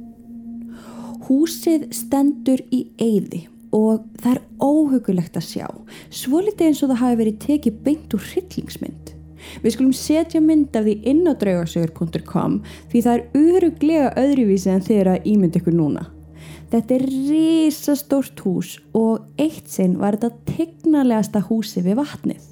Húsið 1.28 1.90
stendur 1.92 2.62
í 2.72 2.86
eyði 2.96 3.44
og 3.76 4.06
það 4.22 4.30
er 4.32 4.42
óhugulegt 4.64 5.36
að 5.36 5.44
sjá, 5.44 5.66
svo 6.08 6.40
litið 6.40 6.70
eins 6.70 6.82
og 6.82 6.92
það 6.94 7.00
hafi 7.02 7.18
verið 7.20 7.40
tekið 7.42 7.80
beint 7.84 8.16
úr 8.16 8.22
hryllingsmynd. 8.30 9.10
Við 9.62 9.74
skulum 9.74 9.94
setja 9.96 10.40
mynd 10.40 10.76
af 10.76 10.86
því 10.86 10.94
inn 11.12 11.28
á 11.28 11.32
draugarsögur.com 11.36 12.58
því 12.90 13.02
það 13.04 13.18
er 13.18 13.42
öruglega 13.42 14.14
öðruvísi 14.24 14.72
en 14.72 14.86
þeirra 14.88 15.18
ímynd 15.28 15.60
ykkur 15.60 15.76
núna. 15.76 16.08
Þetta 16.72 16.96
er 16.96 17.06
risastórt 17.08 18.42
hús 18.44 18.74
og 18.96 19.28
eitt 19.40 19.70
sinn 19.72 19.96
var 20.00 20.18
þetta 20.18 20.56
tegnalegasta 20.56 21.44
húsi 21.48 21.84
við 21.84 22.00
vatnið. 22.02 22.44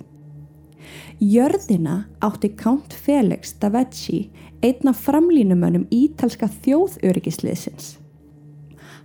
Jörðina 1.20 2.02
átti 2.24 2.52
Count 2.60 2.92
Felix 2.92 3.54
Davetti 3.60 4.26
einna 4.64 4.92
framlínumönnum 4.92 5.88
ítalska 5.92 6.48
þjóðöryggisliðsins. 6.64 7.96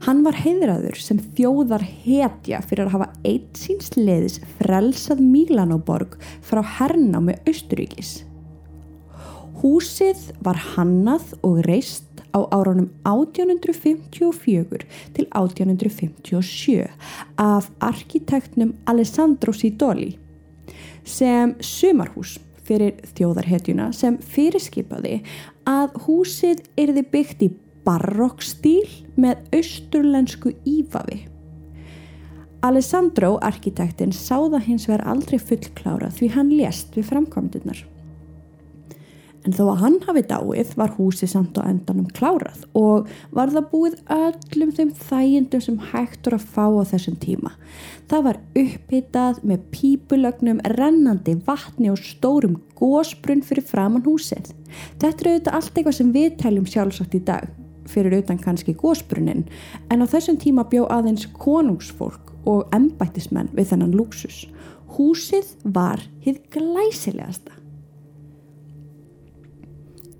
Hann 0.01 0.23
var 0.25 0.33
heiðraður 0.33 0.97
sem 0.97 1.19
þjóðar 1.37 1.83
hetja 1.85 2.61
fyrir 2.65 2.87
að 2.87 2.93
hafa 2.95 3.07
eitt 3.27 3.59
síns 3.61 3.91
liðis 3.93 4.39
frelsað 4.57 5.21
Mílanóborg 5.21 6.15
frá 6.41 6.63
hernámi 6.79 7.35
Austuríkis. 7.45 8.23
Húsið 9.61 10.31
var 10.41 10.57
hannað 10.71 11.35
og 11.45 11.61
reist 11.67 12.23
á 12.33 12.41
árunum 12.49 12.89
1854 13.05 14.89
til 15.13 15.27
1857 15.29 16.89
af 17.37 17.69
arkitektnum 17.77 18.73
Alessandro 18.89 19.53
Sidoli 19.53 20.15
sem 21.05 21.53
sumarhús 21.61 22.39
fyrir 22.65 22.97
þjóðarhetjuna 23.13 23.91
sem 23.93 24.17
fyrirskipaði 24.17 25.19
að 25.69 25.93
húsið 26.07 26.65
erði 26.79 27.05
byggt 27.13 27.45
í 27.45 27.53
barokkstíl 27.85 28.87
með 29.19 29.45
austurlensku 29.57 30.55
ífavi. 30.67 31.25
Alessandro, 32.61 33.39
arkitektin, 33.41 34.11
sáða 34.13 34.59
hins 34.61 34.85
vegar 34.89 35.07
aldrei 35.09 35.39
fullklára 35.41 36.11
því 36.13 36.27
hann 36.35 36.51
lést 36.53 36.93
við 36.93 37.09
framkvæmdunar. 37.09 37.79
En 39.41 39.55
þó 39.57 39.63
að 39.71 39.79
hann 39.81 39.95
hafi 40.05 40.21
dáið 40.29 40.73
var 40.77 40.91
húsið 40.99 41.31
samt 41.31 41.57
á 41.57 41.65
endanum 41.65 42.09
klárað 42.13 42.61
og 42.77 43.09
var 43.33 43.49
það 43.49 43.69
búið 43.71 43.95
öllum 44.13 44.73
þeim 44.77 44.91
þægindum 45.07 45.63
sem 45.65 45.79
hægtur 45.89 46.35
að 46.37 46.45
fá 46.53 46.65
á 46.69 46.83
þessum 46.91 47.15
tíma. 47.23 47.55
Það 48.11 48.27
var 48.27 48.39
upphittað 48.61 49.39
með 49.41 49.63
pípulögnum, 49.73 50.61
rennandi 50.77 51.39
vatni 51.47 51.89
og 51.89 51.97
stórum 52.05 52.59
gósbrunn 52.77 53.41
fyrir 53.47 53.65
framann 53.65 54.05
húsið. 54.05 54.53
Þetta 55.01 55.09
er 55.09 55.31
auðvitað 55.31 55.57
allt 55.57 55.73
eitthvað 55.73 55.97
sem 55.97 56.13
við 56.13 56.37
teljum 56.43 56.69
sjálfsagt 56.69 57.17
í 57.17 57.23
dag, 57.25 57.49
fyrir 57.89 58.19
utan 58.21 58.39
kannski 58.41 58.75
gósbrunnin, 58.77 59.45
en 59.89 60.03
á 60.03 60.05
þessum 60.05 60.37
tíma 60.41 60.67
bjó 60.69 60.87
aðeins 60.89 61.27
konungsfólk 61.37 62.31
og 62.45 62.69
embættismenn 62.75 63.51
við 63.55 63.73
þennan 63.73 63.95
lúksus. 63.95 64.45
Húsið 64.97 65.55
var 65.63 66.03
hitt 66.23 66.49
glæsilegasta. 66.53 67.55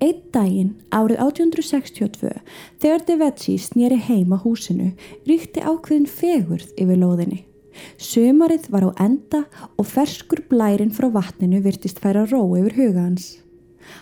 Einn 0.02 0.22
daginn 0.34 0.72
árið 0.90 1.20
1862 1.22 2.32
þegar 2.82 3.04
De 3.06 3.16
Vecchi 3.20 3.54
snýri 3.60 4.00
heima 4.02 4.40
húsinu 4.42 4.90
ríkti 5.28 5.62
ákveðin 5.62 6.08
fegurð 6.10 6.72
yfir 6.74 6.98
lóðinni. 6.98 7.44
Sumarið 8.02 8.66
var 8.72 8.88
á 8.88 8.90
enda 9.04 9.44
og 9.78 9.86
ferskur 9.88 10.42
blærin 10.50 10.90
frá 10.92 11.06
vatninu 11.12 11.62
virtist 11.62 12.02
færa 12.02 12.24
ró 12.26 12.42
yfir 12.58 12.74
huga 12.80 13.06
hans. 13.06 13.28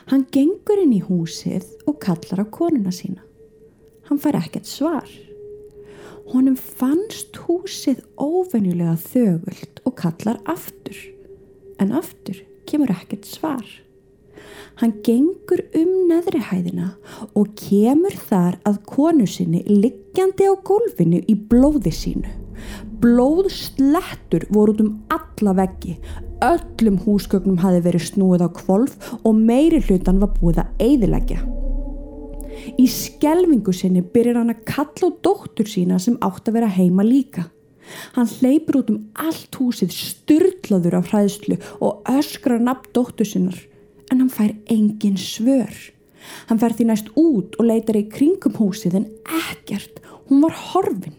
Hann 0.09 0.25
gengur 0.33 0.81
inn 0.81 0.97
í 0.97 1.03
húsið 1.05 1.69
og 1.87 2.01
kallar 2.03 2.45
á 2.45 2.47
konuna 2.49 2.95
sína. 2.95 3.21
Hann 4.11 4.19
fær 4.19 4.35
ekkert 4.41 4.67
svar. 4.67 5.07
Honum 6.33 6.57
fannst 6.59 7.37
húsið 7.45 8.01
óvenjulega 8.19 8.97
þögult 8.99 9.79
og 9.87 9.95
kallar 10.01 10.41
aftur. 10.51 10.99
En 11.79 11.95
aftur 11.95 12.41
kemur 12.67 12.91
ekkert 12.91 13.29
svar. 13.31 13.63
Hann 14.83 14.97
gengur 15.07 15.63
um 15.79 15.95
neðri 16.11 16.43
hæðina 16.43 16.89
og 17.39 17.55
kemur 17.61 18.19
þar 18.27 18.59
að 18.67 18.83
konu 18.91 19.31
sinni 19.31 19.63
liggjandi 19.69 20.51
á 20.51 20.59
gólfinu 20.59 21.23
í 21.31 21.39
blóði 21.39 21.95
sínu. 21.95 22.35
Blóðslettur 22.99 24.51
voru 24.51 24.75
út 24.75 24.85
um 24.89 24.93
alla 25.15 25.55
veggi. 25.63 26.01
Öllum 26.43 26.99
húsgögnum 27.07 27.63
hafi 27.63 27.87
verið 27.87 28.09
snúið 28.11 28.43
á 28.43 28.51
kvolf 28.59 29.13
og 29.23 29.39
meiri 29.39 29.85
hlutan 29.87 30.19
var 30.19 30.35
búið 30.43 30.65
að 30.65 30.87
eiðilegja. 30.91 31.45
Í 32.79 32.87
skelvingu 32.91 33.73
sinni 33.77 34.03
byrjar 34.03 34.41
hann 34.41 34.53
að 34.53 34.65
kalla 34.69 35.11
á 35.11 35.19
dóttur 35.25 35.69
sína 35.71 35.99
sem 36.03 36.19
átt 36.25 36.49
að 36.49 36.59
vera 36.59 36.71
heima 36.75 37.07
líka. 37.07 37.49
Hann 38.15 38.29
hleypur 38.39 38.81
út 38.81 38.93
um 38.93 39.01
allt 39.19 39.57
húsið 39.59 39.95
styrlaður 39.95 41.01
af 41.01 41.11
hræðslu 41.11 41.59
og 41.83 42.05
öskrar 42.11 42.63
nafn 42.63 42.93
dóttur 42.95 43.27
sinnar 43.27 43.59
en 44.11 44.23
hann 44.23 44.33
fær 44.33 44.53
engin 44.71 45.19
svör. 45.19 45.73
Hann 46.51 46.61
fær 46.61 46.75
því 46.77 46.87
næst 46.91 47.11
út 47.19 47.57
og 47.59 47.67
leitar 47.71 47.99
í 47.99 48.07
kringum 48.13 48.59
húsið 48.59 49.01
en 49.01 49.09
ekkert, 49.41 50.03
hún 50.29 50.45
var 50.45 50.55
horfin. 50.71 51.17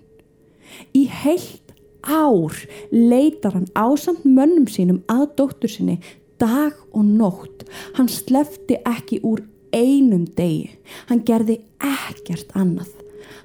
Í 0.95 1.07
heilt 1.23 1.75
ár 2.01 2.55
leitar 2.91 3.55
hann 3.55 3.69
ásamt 3.75 4.25
mönnum 4.25 4.67
sínum 4.69 5.01
að 5.11 5.27
dóttur 5.39 5.71
sinni 5.71 5.99
dag 6.41 6.73
og 6.91 7.05
nótt. 7.05 7.65
Hann 7.97 8.09
slefti 8.09 8.79
ekki 8.87 9.21
úr 9.27 9.43
einum 9.75 10.25
degi. 10.37 10.71
Hann 11.09 11.23
gerði 11.27 11.61
ekkert 11.79 12.53
annað. 12.57 12.91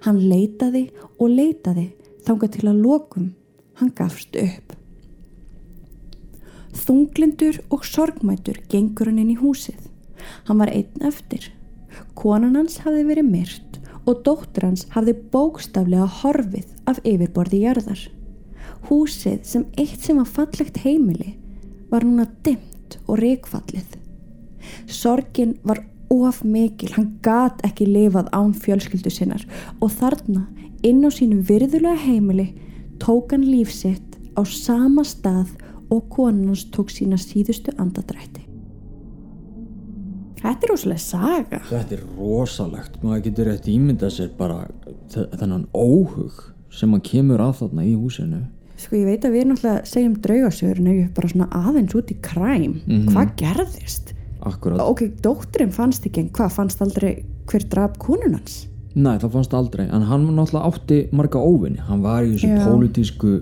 Hann 0.06 0.22
leitaði 0.30 0.88
og 1.18 1.32
leitaði 1.32 1.90
þánga 2.26 2.50
til 2.54 2.66
að 2.70 2.82
lokum. 2.84 3.28
Hann 3.80 3.92
gafst 3.96 4.36
upp. 4.40 4.74
Þunglindur 6.76 7.60
og 7.72 7.84
sorgmætur 7.88 8.60
gengur 8.70 9.10
hann 9.10 9.20
inn 9.22 9.32
í 9.34 9.40
húsið. 9.40 9.88
Hann 10.48 10.60
var 10.60 10.72
einn 10.72 11.06
eftir. 11.08 11.50
Konan 12.16 12.56
hans 12.58 12.80
hafði 12.84 13.06
verið 13.08 13.30
myrt 13.30 13.80
og 14.06 14.22
dóttur 14.26 14.68
hans 14.68 14.86
hafði 14.94 15.16
bókstaflega 15.32 16.06
horfið 16.20 16.68
af 16.90 17.00
yfirborði 17.02 17.62
jarðar. 17.64 18.02
Húsið 18.88 19.42
sem 19.48 19.66
eitt 19.80 20.04
sem 20.04 20.20
var 20.20 20.30
fallegt 20.30 20.78
heimili 20.84 21.34
var 21.90 22.06
núna 22.06 22.28
dimmt 22.46 22.98
og 23.06 23.18
reikfallið. 23.22 23.96
Sorgin 24.86 25.56
var 25.66 25.82
of 26.10 26.42
mikil, 26.44 26.92
hann 26.96 27.18
gat 27.22 27.62
ekki 27.66 27.86
lifað 27.88 28.30
án 28.32 28.54
fjölskyldu 28.54 29.10
sinnar 29.10 29.44
og 29.80 29.90
þarna 29.90 30.46
inn 30.86 31.02
á 31.02 31.10
sínum 31.10 31.42
virðulega 31.46 31.98
heimili 32.06 32.52
tók 33.02 33.34
hann 33.34 33.46
lífsitt 33.46 34.16
á 34.38 34.42
sama 34.44 35.04
stað 35.04 35.54
og 35.90 36.08
konunans 36.10 36.66
tók 36.74 36.90
sína 36.90 37.18
síðustu 37.20 37.74
andadrætti. 37.78 38.42
Þetta 40.36 40.66
er 40.66 40.70
rosalega 40.70 41.02
saga. 41.02 41.60
Þetta 41.70 41.96
er 41.96 42.02
rosalegt, 42.18 42.98
maður 43.02 43.22
getur 43.24 43.48
eftir 43.54 43.74
ímynda 43.74 44.10
sér 44.12 44.28
bara 44.36 44.66
þennan 45.12 45.64
óhug 45.74 46.52
sem 46.70 46.92
maður 46.92 47.08
kemur 47.10 47.42
að 47.42 47.56
þarna 47.62 47.86
í 47.86 47.94
húsinu. 47.96 48.42
Sko 48.76 48.98
ég 48.98 49.08
veit 49.08 49.24
að 49.24 49.38
við 49.38 49.46
náttúrulega 49.48 49.88
segjum 49.88 50.18
draugasögur 50.22 50.82
en 50.82 50.90
ef 50.90 50.98
ég 50.98 51.12
bara 51.16 51.30
svona 51.32 51.62
aðeins 51.64 51.96
út 51.96 52.12
í 52.12 52.16
kræm, 52.20 52.74
mm 52.74 52.82
-hmm. 52.84 53.06
hvað 53.14 53.32
gerðist? 53.40 54.12
Akkurat. 54.46 54.80
Ok, 54.84 55.02
dótturinn 55.22 55.74
fannst 55.74 56.06
ekki 56.06 56.22
en 56.22 56.30
hvað 56.34 56.54
fannst 56.54 56.82
aldrei 56.84 57.12
hver 57.50 57.66
draf 57.72 57.96
konunans? 58.02 58.66
Nei, 58.96 59.16
það 59.20 59.34
fannst 59.34 59.56
aldrei, 59.56 59.84
en 59.92 60.06
hann 60.08 60.24
var 60.28 60.36
náttúrulega 60.38 60.70
átti 60.70 61.00
marga 61.12 61.42
óvinni, 61.42 61.82
hann 61.84 62.04
var 62.04 62.24
í 62.24 62.32
þessu 62.32 62.62
pólitísku 62.64 63.32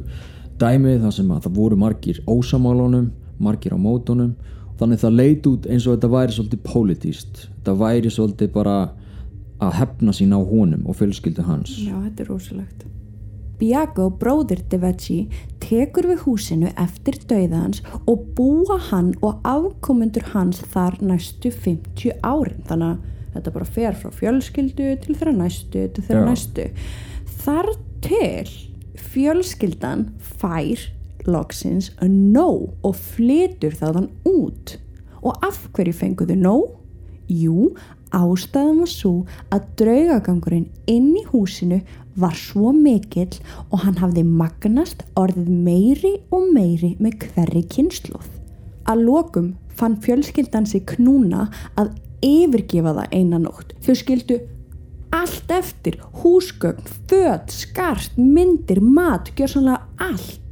dæmið 0.59 1.05
þar 1.05 1.15
sem 1.15 1.31
að 1.31 1.45
það 1.45 1.61
voru 1.61 1.79
margir 1.79 2.19
ósamálunum, 2.27 3.07
margir 3.39 3.77
á 3.77 3.79
mótunum. 3.79 4.35
Þannig 4.81 5.05
það 5.05 5.15
leit 5.21 5.47
út 5.47 5.69
eins 5.71 5.87
og 5.87 5.95
þetta 5.95 6.11
væri 6.11 6.35
svolítið 6.35 6.65
pólitíst, 6.67 7.45
þetta 7.53 7.77
væri 7.79 8.11
svolítið 8.11 8.51
bara 8.57 8.79
að 9.63 9.79
hefna 9.79 10.15
sín 10.17 10.35
á 10.35 10.41
honum 10.43 10.89
og 10.91 10.99
fjölskyldu 10.99 11.47
hans. 11.47 11.77
Já, 11.79 11.95
þetta 11.95 12.25
er 12.25 12.33
rosalegt 12.33 12.83
Biago, 13.59 14.11
bróðir 14.19 14.65
De 14.71 14.79
Vecchi 14.83 15.19
tekur 15.63 16.09
við 16.11 16.25
húsinu 16.27 16.73
eftir 16.81 17.19
dauðans 17.31 17.83
og 18.11 18.27
búa 18.37 18.79
hann 18.91 19.13
og 19.25 19.41
afkomundur 19.47 20.27
hans 20.35 20.61
þar 20.75 20.99
næstu 21.05 21.53
50 21.55 22.19
árin 22.27 22.63
þannig 22.69 22.95
að 22.95 23.11
þetta 23.35 23.55
bara 23.57 23.73
fer 23.77 23.99
frá 23.99 24.13
fjölskyldu 24.15 24.91
til 25.03 25.17
þeirra 25.17 25.37
næstu 25.39 25.89
til 25.95 26.07
þeirra 26.07 26.23
Já. 26.23 26.29
næstu 26.31 26.69
þar 27.45 27.73
til 28.05 28.53
fjölskyldan 29.15 30.07
fær 30.41 30.89
loksins 31.31 31.91
að 32.03 32.17
nóg 32.35 32.87
og 32.87 32.97
flytur 32.99 33.75
þaðan 33.79 34.11
út 34.29 34.77
og 35.25 35.45
af 35.47 35.63
hverju 35.73 35.95
fenguðu 35.97 36.37
nóg? 36.37 36.73
Jú, 37.33 37.71
ástæðan 38.13 38.83
var 38.83 38.91
svo 38.93 39.13
að 39.55 39.69
draugagangurinn 39.81 40.67
inn 40.91 41.15
í 41.17 41.25
húsinu 41.31 41.81
var 42.21 42.37
svo 42.39 42.73
mikill 42.77 43.41
og 43.71 43.85
hann 43.85 43.99
hafði 43.99 44.25
magnast 44.27 45.05
orðið 45.19 45.51
meiri 45.51 46.15
og 46.35 46.49
meiri 46.55 46.95
með 47.03 47.29
hverri 47.29 47.65
kynsluð. 47.75 48.27
Að 48.91 49.05
lokum 49.09 49.53
fann 49.75 49.99
fjölskyldan 50.05 50.69
sig 50.71 50.85
knúna 50.95 51.49
að 51.81 51.95
yfirgefa 52.25 52.95
það 52.99 53.17
einan 53.19 53.47
nótt. 53.49 53.75
Þau 53.85 53.95
skildu 53.99 54.39
allt 55.15 55.51
eftir, 55.55 56.01
húsgögn, 56.23 56.87
född, 57.09 57.53
skart, 57.55 58.17
myndir, 58.19 58.81
mat, 58.83 59.31
gjör 59.39 59.53
sannlega 59.55 60.09
allt. 60.11 60.44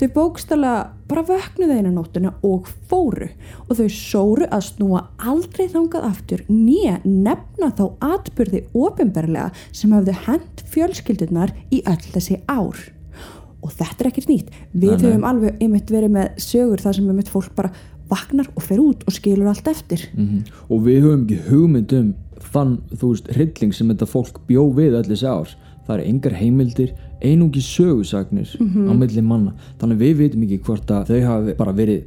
Þau 0.00 0.08
bókstala 0.14 0.74
bara 1.10 1.26
vöknuðu 1.28 1.74
einu 1.76 1.90
nóttuna 1.92 2.30
og 2.46 2.70
fóru 2.88 3.26
og 3.66 3.74
þau 3.76 3.88
sóru 3.92 4.46
að 4.48 4.62
snúa 4.70 5.02
aldrei 5.28 5.66
þangað 5.68 6.06
aftur 6.08 6.44
nýja 6.48 6.94
nefna 7.04 7.68
þá 7.76 7.82
atbyrði 8.08 8.62
ofinberlega 8.72 9.50
sem 9.76 9.92
hafðu 9.92 10.14
hent 10.24 10.64
fjölskyldunar 10.72 11.52
í 11.68 11.82
öll 11.84 12.00
þessi 12.14 12.38
ár. 12.48 12.80
Og 13.60 13.76
þetta 13.76 13.98
er 14.00 14.08
ekkert 14.08 14.32
nýtt. 14.32 14.50
Við 14.72 14.94
nei. 14.94 15.04
höfum 15.04 15.28
alveg 15.28 15.60
einmitt 15.60 15.92
verið 15.92 16.16
með 16.16 16.30
sögur 16.46 16.80
þar 16.80 16.96
sem 16.96 17.12
einmitt 17.12 17.32
fólk 17.34 17.52
bara 17.58 17.74
vaknar 18.08 18.48
og 18.56 18.64
fer 18.64 18.80
út 18.80 19.04
og 19.04 19.12
skilur 19.12 19.52
allt 19.52 19.68
eftir. 19.68 20.08
-hmm. 20.16 20.48
og 20.70 20.86
við 20.88 21.02
höfum 21.04 21.26
ekki 21.26 21.42
hugmynd 21.50 21.92
um 21.92 22.14
þann, 22.40 22.78
þú 22.96 23.12
veist, 23.12 23.28
hrylling 23.36 23.74
sem 23.76 23.92
þetta 23.92 24.08
fólk 24.08 24.40
bjó 24.48 24.64
við 24.72 24.96
öll 24.96 25.10
þessi 25.12 25.28
ár 25.28 25.52
það 25.90 25.98
eru 25.98 26.08
engar 26.10 26.36
heimildir, 26.38 26.92
einungi 27.22 27.60
sögusagnir 27.64 28.48
á 28.60 28.92
milli 28.96 29.22
manna 29.22 29.52
þannig 29.80 29.98
við 30.00 30.14
veitum 30.24 30.42
ekki 30.46 30.58
hvort 30.66 30.90
að 30.90 31.10
þau 31.12 31.20
hafi 31.26 31.54
bara 31.58 31.72
verið 31.72 32.04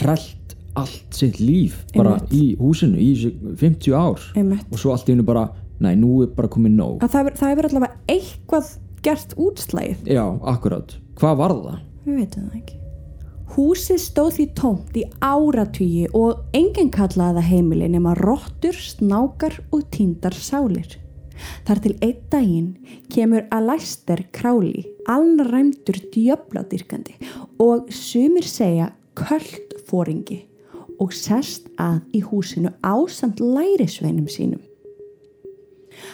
hrellt 0.00 0.56
allt 0.74 1.12
sitt 1.18 1.40
líf 1.40 1.82
bara 1.96 2.14
Einmitt. 2.16 2.32
í 2.32 2.56
húsinu 2.56 2.96
í 2.96 3.10
þessi 3.12 3.56
50 3.60 3.92
ár 3.98 4.20
Einmitt. 4.36 4.66
og 4.72 4.78
svo 4.80 4.92
allt 4.94 5.08
í 5.08 5.12
hennu 5.12 5.24
bara, 5.26 5.48
nei, 5.80 5.94
nú 5.96 6.22
er 6.22 6.30
bara 6.36 6.48
komið 6.48 6.76
nóg 6.78 7.02
Að 7.04 7.10
það, 7.12 7.32
hefur- 7.42 7.68
allavega 7.68 7.96
eitthvað 8.08 8.70
gert 9.02 9.34
útslægið. 9.36 10.06
já, 10.06 10.24
akkurat, 10.46 10.96
hvað 11.18 11.36
var 11.36 11.50
það? 11.50 11.78
Við 12.06 12.16
veitum 12.22 12.42
það 12.48 12.56
ekki. 12.62 12.76
Húsið 13.52 13.98
stóð 14.00 14.30
því 14.38 14.44
tómt 14.56 14.94
í 14.96 15.02
áratugi 15.20 16.06
og 16.16 16.38
enginn 16.56 16.88
kallaði 16.90 17.36
það 17.36 17.48
heimili 17.50 17.88
nema 17.92 18.14
rottur, 18.16 18.72
snákar 18.72 19.58
og 19.70 19.82
tíndar 19.92 20.32
sálir. 20.32 20.96
Þar 21.66 21.82
til 21.84 21.94
einn 22.00 22.22
daginn 22.32 22.70
kemur 23.12 23.46
Aleister 23.54 24.24
Crowley, 24.34 24.86
alnræmdur 25.10 26.00
djöfladyrkandi 26.14 27.18
og 27.62 27.92
sumir 27.94 28.46
segja 28.48 28.92
köldfóringi 29.18 30.42
og 31.02 31.14
sest 31.16 31.68
að 31.80 32.02
í 32.14 32.22
húsinu 32.24 32.72
ásamt 32.86 33.42
lærisveinum 33.42 34.28
sínum. 34.30 34.62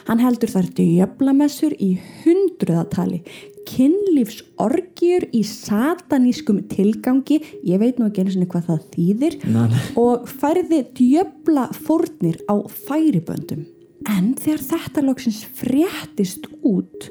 Hann 0.08 0.20
heldur 0.22 0.50
þar 0.52 0.68
djöflamessur 0.76 1.74
í 1.80 1.92
hundruðatali, 2.22 3.20
kynlífsorgjur 3.68 5.28
í 5.36 5.42
satanískum 5.46 6.62
tilgangi, 6.70 7.40
ég 7.68 7.80
veit 7.82 8.00
nú 8.00 8.08
ekki 8.08 8.24
einu 8.24 8.34
sinni 8.34 8.48
hvað 8.50 8.70
það 8.70 8.86
þýðir, 8.94 9.38
nei. 9.54 9.80
og 10.00 10.28
færði 10.40 10.84
djöfla 10.98 11.68
fórnir 11.76 12.40
á 12.48 12.56
færiböndum. 12.88 13.66
En 14.06 14.34
þegar 14.38 14.62
þetta 14.70 15.04
loksins 15.04 15.40
fréttist 15.58 16.46
út, 16.62 17.08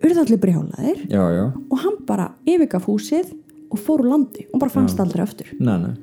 urðu 0.00 0.22
allir 0.24 0.40
brjálaðir 0.42 1.04
já, 1.10 1.22
já, 1.34 1.46
og 1.52 1.80
hann 1.82 1.98
bara 2.08 2.30
yfirgaf 2.48 2.86
húsið 2.88 3.34
og 3.68 3.80
fór 3.82 4.04
úr 4.04 4.12
landi 4.14 4.46
og 4.52 4.62
bara 4.62 4.72
fannst 4.72 5.00
aldrei 5.02 5.24
aftur. 5.24 5.50
nei, 5.58 5.76
nei 5.82 5.94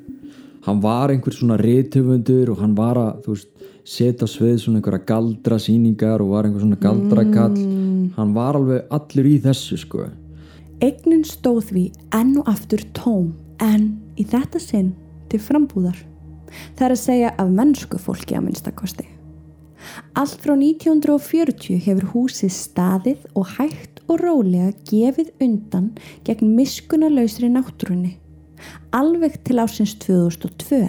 hann 0.66 0.82
var 0.82 1.14
einhver 1.14 1.34
svona 1.34 1.58
rithöfundur 1.62 2.52
og 2.54 2.60
hann 2.62 2.76
var 2.78 2.98
að, 2.98 3.30
veist, 3.30 3.50
setja 3.86 4.26
á 4.26 4.30
svið 4.30 4.60
svona 4.62 4.82
einhverja 4.82 5.06
galdra 5.08 5.60
sýningar 5.62 6.24
og 6.26 6.34
var 6.34 6.48
einhver 6.48 6.66
svona 6.66 6.80
galdrakall 6.82 7.58
hann 8.18 8.36
var 8.36 8.60
alveg 8.60 8.94
allur 8.98 9.30
í 9.30 9.36
þessu, 9.46 9.80
sko 9.80 10.08
Eignin 10.84 11.24
stóð 11.24 11.70
því 11.70 11.84
enn 12.18 12.34
og 12.42 12.50
aftur 12.52 12.82
tóm 12.98 13.30
en 13.64 13.94
í 14.20 14.26
þetta 14.28 14.60
sinn 14.60 14.90
til 15.32 15.40
frambúðar. 15.40 15.98
Það 16.76 16.86
er 16.88 16.96
að 16.96 17.00
segja 17.02 17.30
af 17.40 17.52
mennsku 17.52 18.00
fólki 18.02 18.36
að 18.36 18.50
minnstakosti. 18.50 19.08
Allt 20.18 20.38
frá 20.44 20.56
1940 20.56 21.82
hefur 21.86 22.12
húsið 22.14 22.54
staðið 22.56 23.26
og 23.36 23.50
hægt 23.58 24.04
og 24.08 24.22
rólega 24.22 24.72
gefið 24.90 25.34
undan 25.42 25.90
gegn 26.28 26.54
miskunarlausri 26.58 27.50
náttúrunni. 27.52 28.16
Alveg 28.96 29.40
til 29.46 29.60
ásins 29.62 29.96
2002 30.04 30.86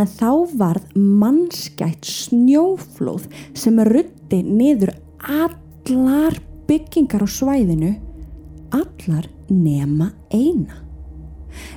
en 0.00 0.08
þá 0.18 0.30
varð 0.58 0.96
mannskætt 0.96 2.08
snjóflóð 2.08 3.28
sem 3.56 3.78
ruddi 3.88 4.40
niður 4.44 4.94
allar 5.24 6.36
byggingar 6.68 7.24
á 7.24 7.28
svæðinu 7.28 7.94
allar 8.74 9.28
nema 9.48 10.10
eina. 10.32 10.80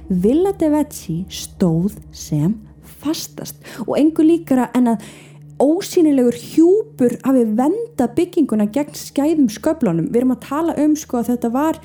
Villa 0.10 0.54
de 0.58 0.70
Vecchi 0.74 1.17
stóð 1.30 1.98
sem 2.12 2.56
fastast 3.04 3.62
og 3.86 3.98
engu 4.00 4.26
líkara 4.26 4.72
en 4.78 4.93
að 4.96 5.08
ósýnilegur 5.63 6.36
hjúpur 6.38 7.17
hafi 7.26 7.43
venda 7.58 8.08
bygginguna 8.17 8.67
gegn 8.74 8.93
skæðum 8.98 9.50
sköflunum. 9.54 10.10
Við 10.12 10.22
erum 10.22 10.36
að 10.36 10.43
tala 10.48 10.76
um 10.84 10.96
sko 11.00 11.22
að 11.22 11.32
þetta 11.34 11.52
var, 11.54 11.80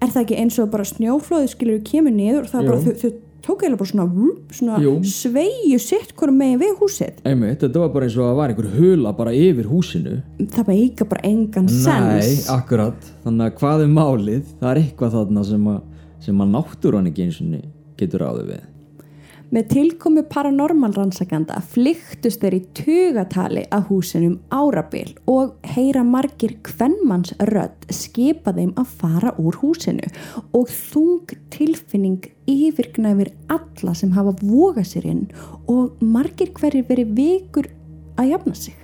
er 0.00 0.10
það 0.12 0.22
ekki 0.24 0.40
eins 0.42 0.58
og 0.62 0.70
bara 0.74 0.84
snjóflóði 0.86 1.48
skilur 1.54 1.80
kemur 1.86 2.14
niður 2.14 2.44
og 2.46 2.52
það 2.52 2.68
bara, 2.70 2.82
þau, 2.84 2.92
þau 3.02 3.10
tók 3.46 3.62
eða 3.62 3.78
bara 3.78 3.90
svona, 3.92 4.06
svona 4.58 4.78
Jú. 4.82 4.92
sveigju 5.06 5.78
sitt 5.78 6.14
hverju 6.18 6.34
megin 6.34 6.58
við 6.64 6.72
húsið. 6.80 7.20
einmitt, 7.24 7.60
þetta 7.62 7.82
var 7.84 7.92
bara 7.94 8.08
eins 8.08 8.16
og 8.18 8.24
að 8.24 8.30
það 8.32 8.38
var 8.40 8.54
einhver 8.54 8.70
hula 8.74 9.12
bara 9.16 9.34
yfir 9.38 9.68
húsinu 9.70 10.14
Það 10.56 10.70
meika 10.72 11.06
bara 11.06 11.22
engan 11.30 11.68
Nei, 11.70 11.76
sens. 11.78 12.48
akkurat 12.50 13.10
Þannig 13.22 13.46
að 13.46 13.60
hvað 13.60 13.84
er 13.84 13.92
málið? 13.94 14.42
Það 14.60 14.70
er 14.72 14.80
eitthvað 14.82 15.14
þarna 15.18 15.44
sem 15.46 15.68
að, 15.70 15.78
sem 16.26 16.42
að 16.42 16.50
náttúran 16.56 17.06
ekki 17.12 17.26
eins 17.28 17.38
og 17.44 17.54
getur 17.96 18.26
áður 18.26 18.50
við 18.50 18.64
Með 19.54 19.68
tilkomi 19.70 20.24
paranormal 20.26 20.90
rannsakanda 20.96 21.60
flyktust 21.70 22.42
þeir 22.42 22.56
í 22.56 22.60
tugatali 22.74 23.62
að 23.70 23.84
húsinum 23.92 24.40
árabil 24.50 25.12
og 25.30 25.52
heyra 25.76 26.02
margir 26.06 26.56
kvennmanns 26.66 27.30
rödd 27.52 27.86
skipa 27.94 28.50
þeim 28.56 28.72
að 28.80 28.96
fara 28.98 29.34
úr 29.38 29.54
húsinu 29.60 30.08
og 30.50 30.72
þung 30.72 31.36
tilfinning 31.54 32.26
yfirgnæfir 32.50 33.30
alla 33.54 33.94
sem 33.94 34.16
hafa 34.16 34.34
vogað 34.40 34.90
sér 34.90 35.06
inn 35.12 35.22
og 35.70 36.02
margir 36.02 36.50
hverjir 36.56 36.88
verið 36.90 37.14
vikur 37.20 37.70
að 38.18 38.32
jafna 38.32 38.56
sig 38.58 38.74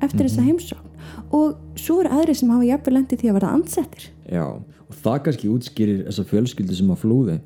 eftir 0.00 0.24
þessa 0.24 0.46
heimsókn. 0.46 0.96
Og 1.36 1.58
svo 1.76 2.00
eru 2.00 2.16
aðri 2.16 2.36
sem 2.38 2.50
hafa 2.52 2.64
jafnvel 2.64 2.96
lendi 2.96 3.20
því 3.20 3.28
að 3.28 3.38
verða 3.38 3.54
ansettir. 3.58 4.08
Já, 4.24 4.44
og 4.56 4.98
það 5.04 5.22
kannski 5.26 5.52
útskýrir 5.52 6.02
þessa 6.08 6.28
fjölskyldu 6.32 6.76
sem 6.78 6.92
að 6.94 7.00
flúði 7.02 7.38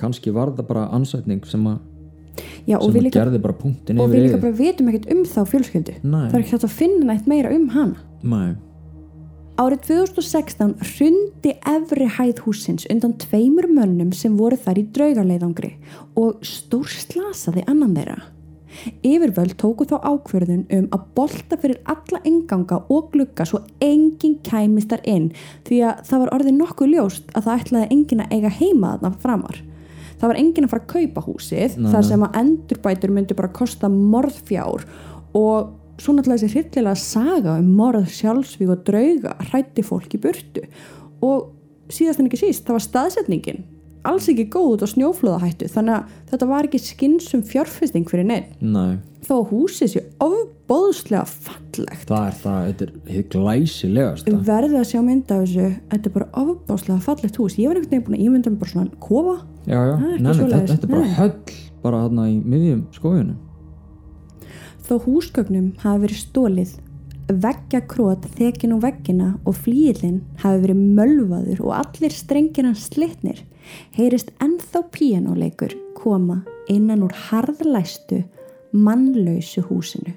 kannski 0.00 0.32
var 0.34 0.54
það 0.56 0.70
bara 0.72 0.88
ansætning 0.96 1.44
sem 1.48 1.68
að, 1.70 1.78
Já, 2.68 2.78
og 2.78 2.94
við 2.94 3.08
líka, 3.08 3.20
gerði 3.20 3.42
bara 3.42 3.56
punktin 3.58 4.00
og 4.00 4.10
við 4.12 4.26
líka 4.28 4.40
bara 4.40 4.56
vitum 4.56 4.88
ekkert 4.90 5.10
um 5.12 5.22
þá 5.28 5.40
fjölskyldu. 5.50 5.94
Nei. 6.02 6.26
Það 6.30 6.34
er 6.34 6.42
ekki 6.44 6.56
hægt 6.56 6.66
að 6.68 6.76
finna 6.78 7.12
nætt 7.12 7.30
meira 7.30 7.52
um 7.52 7.68
hana. 7.74 8.04
Nei, 8.20 8.50
Árið 9.60 9.90
2016 9.90 10.70
hrundi 10.80 11.50
efri 11.68 12.06
hæð 12.08 12.38
húsins 12.46 12.86
undan 12.88 13.12
tveimur 13.20 13.66
mönnum 13.68 14.12
sem 14.16 14.38
voru 14.38 14.56
þar 14.56 14.78
í 14.80 14.84
draugaleiðangri 14.94 15.74
og 16.16 16.38
stór 16.48 16.88
slasaði 16.88 17.66
annan 17.68 17.92
þeirra. 17.98 18.16
Yfirvöld 19.04 19.58
tóku 19.60 19.84
þá 19.90 19.98
ákverðun 20.06 20.62
um 20.78 20.86
að 20.96 21.04
bolta 21.18 21.58
fyrir 21.60 21.82
alla 21.92 22.22
enganga 22.24 22.78
og 22.88 23.10
glugga 23.12 23.44
svo 23.44 23.60
enginn 23.84 24.38
kæmist 24.46 24.94
þar 24.94 25.04
inn 25.04 25.28
því 25.68 25.82
að 25.90 26.04
það 26.08 26.24
var 26.24 26.34
orðið 26.38 26.56
nokkuð 26.62 26.94
ljóst 26.94 27.34
að 27.34 27.50
það 27.50 27.64
ætlaði 27.66 27.90
enginn 27.98 28.24
að 28.24 28.34
eiga 28.38 28.54
heima 28.62 28.94
þarna 28.94 29.12
framar. 29.26 29.60
Það 30.20 30.32
var 30.32 30.40
enginn 30.42 30.66
að 30.66 30.72
fara 30.74 30.84
að 30.84 30.92
kaupa 30.94 31.24
húsið. 31.24 31.76
Nei, 31.80 31.90
þar 31.94 32.06
sem 32.10 32.24
að 32.26 32.40
endurbætur 32.42 33.14
myndi 33.16 33.36
bara 33.38 33.52
kosta 33.56 33.88
morðfjár. 33.92 34.84
Og 35.38 35.70
svo 36.00 36.14
náttúrulega 36.16 36.44
þessi 36.44 36.54
hryllilega 36.56 37.00
saga 37.00 37.56
um 37.60 37.72
morð, 37.78 38.08
sjálfsvíg 38.12 38.72
og 38.72 38.84
drauga 38.88 39.36
hrætti 39.50 39.84
fólk 39.86 40.16
í 40.16 40.22
burtu. 40.22 40.64
Og 41.24 41.50
síðast 41.92 42.22
en 42.22 42.30
ekki 42.30 42.42
síst, 42.44 42.66
það 42.66 42.78
var 42.78 42.86
staðsetningin 42.86 43.64
alls 44.08 44.28
ekki 44.32 44.46
góð 44.52 44.74
út 44.74 44.84
á 44.84 44.88
snjóflóðahættu 44.94 45.68
þannig 45.72 45.96
að 45.98 46.18
þetta 46.32 46.48
var 46.50 46.68
ekki 46.68 46.80
skinsum 46.84 47.44
fjárfesting 47.46 48.08
fyrir 48.08 48.28
neitt, 48.28 48.54
nei, 48.62 48.98
þó 49.26 49.34
húsið 49.50 49.92
sé 49.92 50.04
ofbóðslega 50.24 51.26
fallegt. 51.28 52.06
Það 52.08 52.26
er 52.26 52.38
það, 52.40 52.60
þetta 52.70 52.86
er 52.86 53.14
hið 53.14 53.26
glæsilegasta. 53.34 54.30
Við 54.30 54.46
verðum 54.48 54.80
að 54.80 54.88
sjá 54.90 55.00
mynda 55.04 55.36
af 55.36 55.44
þessu 55.44 55.68
þetta 55.92 56.10
er 56.10 56.16
bara 56.16 56.30
ofbóðslega 56.44 57.06
fallegt 57.06 57.40
hús. 57.40 57.58
Ég 57.60 57.70
var 57.70 57.80
einhvern 57.80 57.92
veginn 57.92 58.06
búin 58.08 58.18
að 58.18 58.24
ímynda 58.26 58.54
mig 58.54 58.62
bara 58.62 58.74
svona 58.74 59.02
kofa. 59.04 59.36
Já, 59.68 59.76
já, 59.76 59.94
nei, 60.00 60.16
nei, 60.24 60.32
þetta, 60.32 60.60
þetta 60.72 60.88
er 60.88 60.94
bara 60.94 61.14
höll 61.18 61.34
bara 61.84 62.04
þarna 62.06 62.26
í 62.30 62.36
miðjum 62.40 62.84
skójunum 62.96 63.38
Þó 64.90 64.94
húsgögnum 65.04 65.66
hafi 65.84 66.02
verið 66.02 66.18
stólið, 66.24 66.70
veggja 67.36 67.80
krót 67.90 68.24
þekin 68.38 68.74
úr 68.76 68.82
veggina 68.84 69.28
og 69.44 69.58
flíðlinn 69.62 70.22
hafi 70.42 70.62
verið 70.64 70.80
mölvaður 70.98 71.62
og 71.66 71.76
allir 71.76 72.14
strengina 72.14 72.72
slitnir, 72.74 73.44
heyrist 73.94 74.32
ennþá 74.42 74.82
píanóleikur 74.94 75.76
koma 75.98 76.40
innan 76.70 77.04
úr 77.06 77.14
harðlæstu, 77.28 78.24
mannlausu 78.72 79.62
húsinu. 79.68 80.16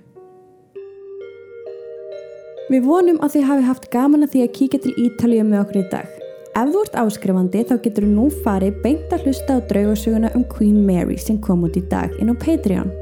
Við 2.72 2.86
vonum 2.88 3.20
að 3.22 3.36
þið 3.36 3.48
hafi 3.50 3.66
haft 3.68 3.90
gaman 3.94 4.26
að 4.26 4.34
því 4.34 4.44
að 4.44 4.54
kíkja 4.58 4.84
til 4.86 4.94
Ítalíu 5.04 5.44
með 5.46 5.64
okkur 5.66 5.82
í 5.82 5.88
dag. 5.92 6.14
Ef 6.54 6.70
þú 6.70 6.82
ert 6.86 6.96
áskrifandi 7.02 7.64
þá 7.66 7.74
getur 7.82 8.06
þú 8.06 8.12
nú 8.14 8.28
farið 8.46 8.80
beint 8.84 9.14
að 9.14 9.28
hlusta 9.28 9.58
á 9.58 9.66
draugasöguna 9.70 10.30
um 10.38 10.46
Queen 10.50 10.80
Mary 10.86 11.18
sem 11.18 11.40
kom 11.42 11.66
út 11.68 11.78
í 11.78 11.84
dag 11.90 12.14
inn 12.22 12.32
á 12.32 12.36
Patreon. 12.38 12.94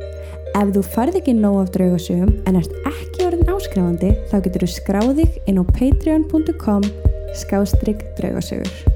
Ef 0.52 0.72
þú 0.76 0.82
farið 0.94 1.18
ekki 1.22 1.34
nóg 1.38 1.62
af 1.62 1.70
draugasögum 1.76 2.32
en 2.50 2.58
ert 2.60 2.74
ekki 2.90 3.24
orðin 3.24 3.54
áskrifandi 3.54 4.12
þá 4.28 4.38
getur 4.44 4.66
þú 4.66 4.72
skráðið 4.76 5.38
inn 5.48 5.62
á 5.62 5.66
patreon.com 5.72 6.90
skástrygg 7.40 8.04
draugasögur. 8.20 8.91